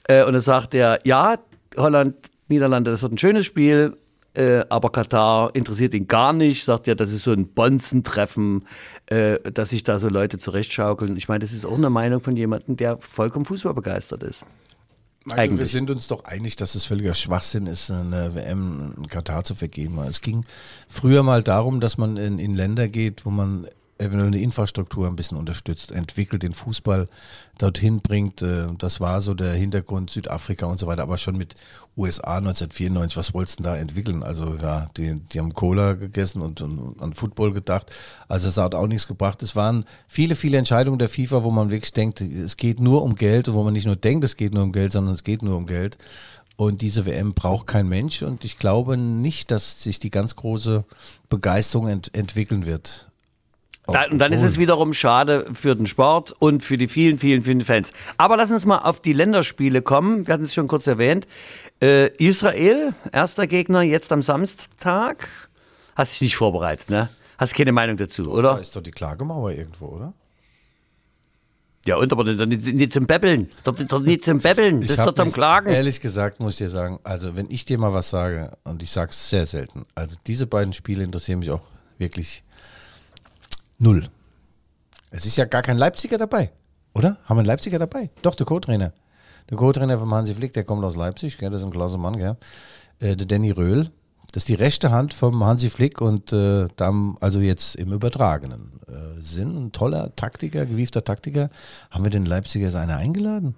[0.05, 1.35] Äh, und da sagt er, ja,
[1.75, 2.15] Holland,
[2.47, 3.97] Niederlande, das wird ein schönes Spiel,
[4.33, 8.65] äh, aber Katar interessiert ihn gar nicht, sagt ja, das ist so ein Bonzentreffen,
[9.07, 11.17] äh, dass sich da so Leute zurechtschaukeln.
[11.17, 14.45] Ich meine, das ist auch eine Meinung von jemandem, der vollkommen Fußball begeistert ist.
[15.25, 19.43] Michael, wir sind uns doch einig, dass es völliger Schwachsinn ist, eine WM in Katar
[19.43, 19.99] zu vergeben.
[19.99, 20.43] Es ging
[20.87, 23.67] früher mal darum, dass man in, in Länder geht, wo man
[24.01, 27.07] eventuell eine Infrastruktur ein bisschen unterstützt, entwickelt, den Fußball
[27.57, 28.41] dorthin bringt.
[28.41, 31.55] Äh, Das war so der Hintergrund Südafrika und so weiter, aber schon mit
[31.95, 34.23] USA 1994, was wolltest du da entwickeln?
[34.23, 37.91] Also ja, die, die haben Cola gegessen und, und an Football gedacht.
[38.27, 39.43] Also es hat auch nichts gebracht.
[39.43, 43.15] Es waren viele, viele Entscheidungen der FIFA, wo man wirklich denkt, es geht nur um
[43.15, 45.41] Geld und wo man nicht nur denkt, es geht nur um Geld, sondern es geht
[45.41, 45.97] nur um Geld.
[46.55, 50.85] Und diese WM braucht kein Mensch und ich glaube nicht, dass sich die ganz große
[51.27, 53.10] Begeisterung ent entwickeln wird.
[53.91, 57.43] Da, und dann ist es wiederum schade für den Sport und für die vielen, vielen,
[57.43, 57.93] vielen Fans.
[58.17, 60.27] Aber lass uns mal auf die Länderspiele kommen.
[60.27, 61.27] Wir hatten es schon kurz erwähnt.
[61.81, 65.27] Äh, Israel, erster Gegner, jetzt am Samstag.
[65.95, 67.09] Hast dich nicht vorbereitet, ne?
[67.37, 68.59] Hast keine Meinung dazu, Da oder?
[68.59, 70.13] ist doch die Klagemauer irgendwo, oder?
[71.85, 73.07] Ja, und aber dann nicht, zum.
[73.07, 74.81] Doch, doch nicht zum Bebbeln.
[74.81, 75.71] Das ist doch zum Klagen.
[75.71, 78.91] Ehrlich gesagt muss ich dir sagen, also wenn ich dir mal was sage, und ich
[78.91, 81.63] sage es sehr selten, also diese beiden Spiele interessieren mich auch
[81.97, 82.43] wirklich
[83.81, 84.07] null.
[85.09, 86.51] Es ist ja gar kein Leipziger dabei,
[86.93, 87.17] oder?
[87.25, 88.09] Haben wir einen Leipziger dabei?
[88.21, 88.93] Doch, der Co-Trainer.
[89.49, 92.15] Der Co-Trainer von Hansi Flick, der kommt aus Leipzig, gell, das ist ein klasse Mann,
[92.15, 92.37] gell?
[92.99, 93.89] Äh, der Danny Röhl.
[94.31, 98.79] Das ist die rechte Hand vom Hansi Flick und äh, dann, also jetzt im übertragenen
[98.87, 101.49] äh, Sinn, ein toller Taktiker, gewiefter Taktiker.
[101.89, 103.55] Haben wir den Leipziger seine eingeladen?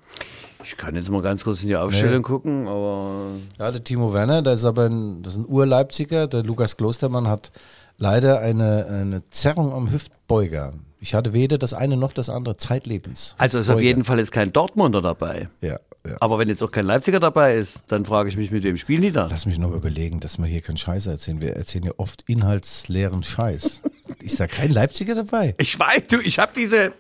[0.64, 4.42] Ich kann jetzt mal ganz kurz in die Aufstellung gucken, aber Ja, der Timo Werner,
[4.42, 6.28] der ist aber ein, das ist ein Urleipziger.
[6.28, 7.52] Der Lukas Klostermann hat
[7.98, 10.74] leider eine, eine Zerrung am Hüftbeuger.
[11.00, 13.36] Ich hatte weder das eine noch das andere zeitlebens.
[13.38, 15.50] also ist auf jeden Fall jetzt kein Dortmunder dabei.
[15.60, 16.18] Ja, ja.
[16.20, 19.02] Aber wenn jetzt auch kein Leipziger dabei ist, dann frage ich mich, mit wem spielen
[19.02, 19.28] die da?
[19.30, 21.42] Lass mich noch überlegen, dass wir hier keinen Scheiß erzählen.
[21.42, 23.82] Wir erzählen ja oft inhaltsleeren Scheiß.
[24.22, 25.56] ist da kein Leipziger dabei?
[25.58, 26.94] Ich weiß, du, ich habe diese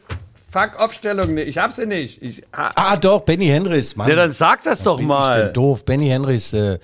[0.53, 1.47] Fuck-Aufstellung nicht.
[1.47, 2.21] Ich habe sie nicht.
[2.21, 3.95] Ich, ah, Ah, doch, Benny Henrys.
[3.95, 4.07] Mann.
[4.07, 5.31] ja, dann sag das doch bin ich mal.
[5.45, 5.83] denn doof.
[5.83, 6.77] Benny Henrys, äh,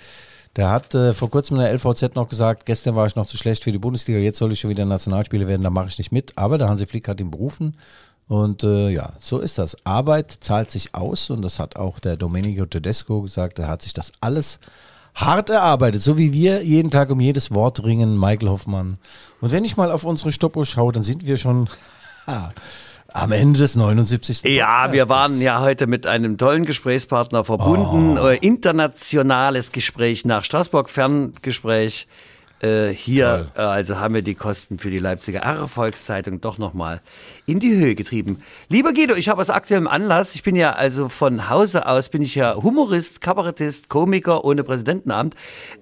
[0.55, 3.37] der hat äh, vor kurzem in der LVZ noch gesagt, gestern war ich noch zu
[3.37, 6.11] schlecht für die Bundesliga, jetzt soll ich schon wieder Nationalspieler werden, da mache ich nicht
[6.11, 6.33] mit.
[6.35, 7.77] Aber der Hansi Flick hat ihn berufen
[8.27, 9.77] und äh, ja, so ist das.
[9.85, 13.93] Arbeit zahlt sich aus und das hat auch der Domenico Tedesco gesagt, er hat sich
[13.93, 14.59] das alles
[15.15, 18.97] hart erarbeitet, so wie wir jeden Tag um jedes Wort ringen, Michael Hoffmann.
[19.41, 21.69] Und wenn ich mal auf unsere Stoppuhr schaue, dann sind wir schon
[22.27, 22.51] ha,
[23.13, 24.43] am Ende des 79.
[24.43, 28.17] Ja, wir waren ja heute mit einem tollen Gesprächspartner verbunden.
[28.17, 28.27] Oh.
[28.27, 32.07] Äh, internationales Gespräch nach Straßburg, Ferngespräch.
[32.61, 37.01] Äh, hier, äh, also haben wir die Kosten für die Leipziger Volkszeitung doch nochmal
[37.45, 38.41] in die Höhe getrieben.
[38.67, 42.21] Lieber Guido, ich habe aus aktuellem Anlass, ich bin ja also von Hause aus, bin
[42.21, 45.35] ich ja Humorist, Kabarettist, Komiker ohne Präsidentenamt,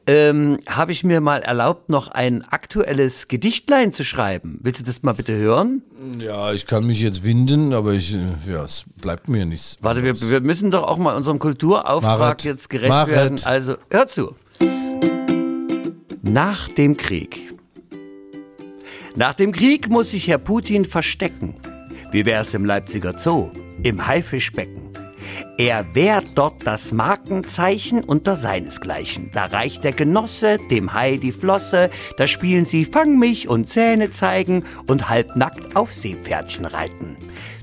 [0.05, 4.59] ähm, habe ich mir mal erlaubt, noch ein aktuelles Gedichtlein zu schreiben.
[4.61, 5.81] Willst du das mal bitte hören?
[6.19, 9.77] Ja, ich kann mich jetzt winden, aber ich, äh, ja, es bleibt mir nichts.
[9.81, 12.43] Warte, wir, wir müssen doch auch mal unserem Kulturauftrag Machet.
[12.43, 13.15] jetzt gerecht Machet.
[13.15, 13.39] werden.
[13.45, 14.35] Also, hör zu.
[16.29, 17.53] Nach dem Krieg.
[19.15, 21.55] Nach dem Krieg muss sich Herr Putin verstecken.
[22.11, 23.49] Wie wär's im Leipziger Zoo?
[23.83, 24.89] Im Haifischbecken.
[25.57, 29.31] Er wehrt dort das Markenzeichen unter seinesgleichen.
[29.33, 34.11] Da reicht der Genosse dem Hai die Flosse, da spielen sie Fang mich und Zähne
[34.11, 37.15] zeigen und halbnackt auf Seepferdchen reiten.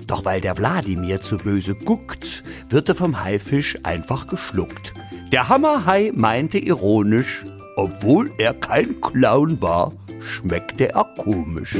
[0.06, 4.94] Doch weil der Wladimir zu böse guckt, wird er vom Haifisch einfach geschluckt.
[5.32, 7.44] Der Hammerhai meinte ironisch,
[7.76, 11.76] obwohl er kein Clown war, schmeckte er komisch.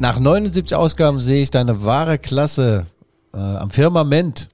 [0.00, 2.86] Nach 79 Ausgaben sehe ich deine wahre Klasse
[3.34, 4.48] äh, am Firmament.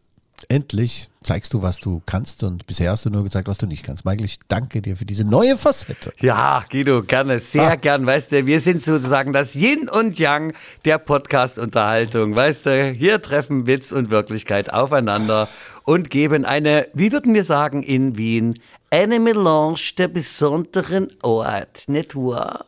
[0.49, 3.83] Endlich zeigst du, was du kannst und bisher hast du nur gezeigt, was du nicht
[3.85, 4.05] kannst.
[4.05, 6.13] Michael, ich danke dir für diese neue Facette.
[6.21, 7.77] Ja, Guido, gerne, sehr Ah.
[7.77, 8.05] gern.
[8.07, 10.53] Weißt du, wir sind sozusagen das Yin und Yang
[10.85, 12.37] der Podcast-Unterhaltung.
[12.37, 15.49] Weißt du, hier treffen Witz und Wirklichkeit aufeinander
[15.85, 18.59] und geben eine, wie würden wir sagen in Wien,
[18.91, 22.67] eine Melange der besonderen Art, nicht wahr?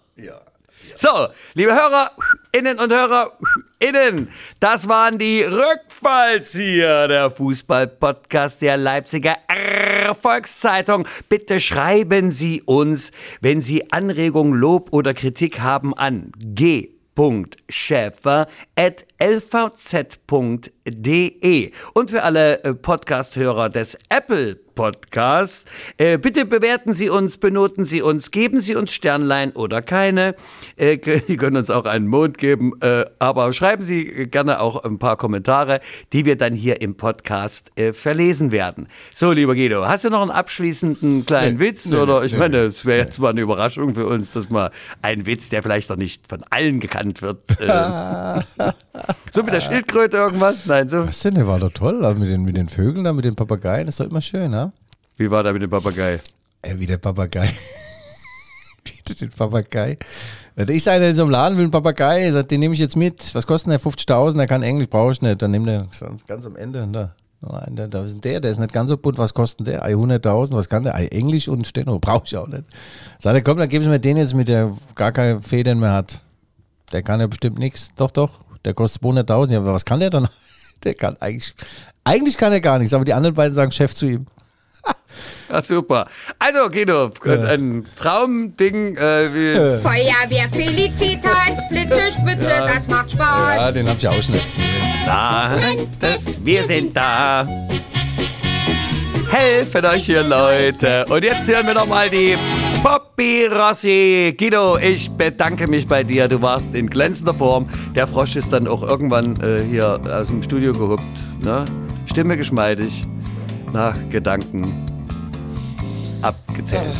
[0.98, 2.10] So, liebe Hörer,
[2.52, 3.30] Innen und Hörer,
[3.80, 4.30] Innen,
[4.60, 9.36] das waren die Rückfallzieher, der Fußball-Podcast der Leipziger
[10.14, 11.06] Volkszeitung.
[11.28, 16.96] Bitte schreiben Sie uns, wenn Sie Anregungen, Lob oder Kritik haben, an g
[20.86, 21.72] lvz.de.
[21.94, 25.64] Und für alle äh, Podcast-Hörer des Apple Podcasts,
[25.96, 30.34] äh, bitte bewerten Sie uns, benoten Sie uns, geben Sie uns Sternlein oder keine.
[30.76, 34.98] Äh, Sie können uns auch einen Mond geben, äh, aber schreiben Sie gerne auch ein
[34.98, 35.80] paar Kommentare,
[36.12, 38.88] die wir dann hier im Podcast äh, verlesen werden.
[39.14, 41.86] So, lieber Guido, hast du noch einen abschließenden kleinen Nee, Witz?
[41.86, 44.70] nee, oder ich nee, meine, es wäre jetzt mal eine Überraschung für uns, dass mal
[45.00, 47.38] ein Witz, der vielleicht noch nicht von allen gekannt wird.
[47.58, 48.42] Äh,
[49.32, 50.66] so mit der Schildkröte irgendwas?
[50.66, 51.06] Nein, so.
[51.06, 51.34] Was denn?
[51.34, 52.04] Der war doch toll.
[52.04, 53.88] Also mit, den, mit den Vögeln da, mit den Papageien.
[53.88, 54.72] ist doch immer schön, ha?
[55.16, 56.20] Wie war da mit dem Papagei?
[56.62, 57.50] Äh, wie der Papagei.
[58.84, 59.96] wie den Papagei.
[60.68, 62.30] Ich sage, in so einem Laden will einen Papagei.
[62.32, 63.34] Sagt, den nehme ich jetzt mit.
[63.34, 63.80] Was kostet der?
[63.80, 64.36] 50.000.
[64.36, 65.40] Der kann Englisch, brauche ich nicht.
[65.40, 65.86] Dann nimmt er
[66.26, 66.86] ganz am Ende.
[66.92, 67.14] Da.
[67.40, 69.18] Nein, da, da ist der, der ist nicht ganz so bunt.
[69.18, 69.84] Was kostet der?
[69.84, 70.54] Ei, 100.000.
[70.54, 70.94] Was kann der?
[71.12, 71.98] Englisch und Steno.
[72.00, 72.64] Brauche ich auch nicht.
[73.18, 75.92] Sagt er, komm, dann gebe ich mir den jetzt mit, der gar keine Federn mehr
[75.92, 76.22] hat.
[76.92, 77.92] Der kann ja bestimmt nichts.
[77.96, 78.40] Doch, doch.
[78.64, 79.52] Der kostet 200.000.
[79.52, 80.28] Ja, aber was kann der dann?
[80.84, 81.54] Der kann eigentlich,
[82.04, 82.94] eigentlich kann er gar nichts.
[82.94, 84.26] Aber die anderen beiden sagen Chef zu ihm.
[85.48, 86.08] Ah, super.
[86.40, 88.96] Also, Guido, ein Traumding.
[88.96, 93.56] Äh, wie, Feuerwehr Felicitas, Flitze, Spitze, das macht Spaß.
[93.56, 94.66] Ja, den hab ich auch schon erzählt.
[95.06, 95.56] da,
[96.00, 97.46] das, wir sind da.
[99.30, 101.04] Helfen euch hier, Leute.
[101.08, 102.36] Und jetzt hören wir noch mal die
[102.86, 104.32] Poppy Rossi.
[104.38, 106.28] Guido, ich bedanke mich bei dir.
[106.28, 107.66] Du warst in glänzender Form.
[107.96, 111.02] Der Frosch ist dann auch irgendwann äh, hier aus dem Studio gehuckt.
[111.42, 111.64] Ne?
[112.06, 113.04] Stimme geschmeidig.
[113.72, 114.86] Nach Gedanken
[116.22, 116.94] abgezählt.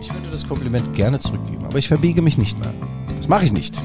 [0.00, 2.72] Ich würde das Kompliment gerne zurückgeben, aber ich verbiege mich nicht mehr.
[3.16, 3.82] Das mache ich nicht.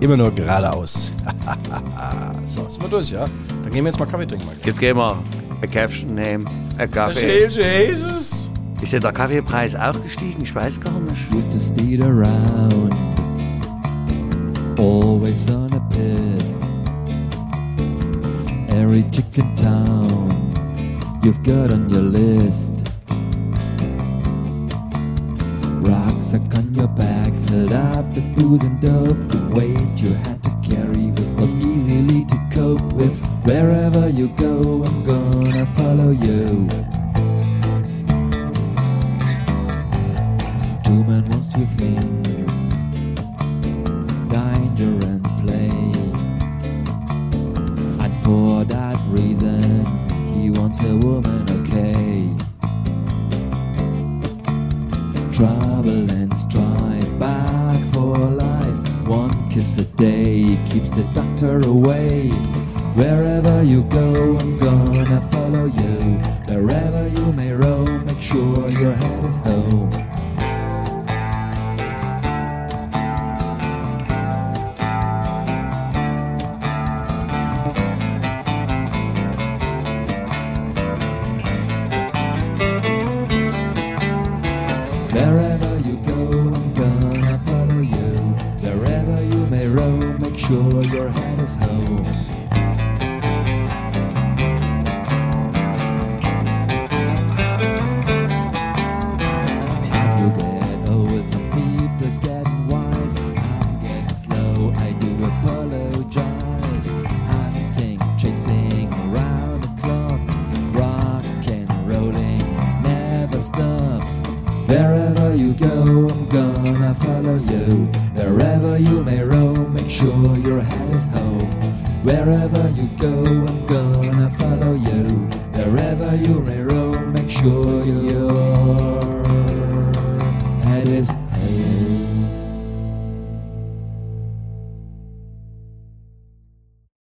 [0.00, 1.12] Immer nur geradeaus.
[2.46, 3.26] so, sind wir durch, ja?
[3.62, 4.48] Dann gehen wir jetzt mal Kaffee trinken.
[4.64, 5.22] Jetzt gehen wir
[5.62, 6.48] ein Käffchen nehmen.
[6.78, 7.46] Ein Kaffee.
[7.46, 8.50] Jesus!
[8.80, 10.42] Ist ja der Kaffeepreis auch gestiegen?
[10.42, 11.34] Ich weiß gar nicht.
[11.34, 12.92] used to speed around,
[14.78, 16.58] always on a piss.
[18.68, 20.54] Every chicken town
[21.22, 22.74] you've got on your list.
[25.80, 29.16] Rucksack on your back, filled up with booze and dope.
[29.28, 33.16] The weight you had to carry was, was easily to cope with.
[33.44, 36.68] Wherever you go, I'm gonna follow you.
[41.02, 42.54] Men wants two things
[44.28, 45.70] danger and play.
[48.04, 49.84] And for that reason,
[50.32, 52.30] he wants a woman, okay.
[55.32, 58.76] Trouble and strife, back for life.
[59.06, 62.30] One kiss a day keeps the doctor away.
[62.94, 66.18] Wherever you go, I'm gonna follow you.
[66.46, 70.13] Wherever you may roam, make sure your head is home.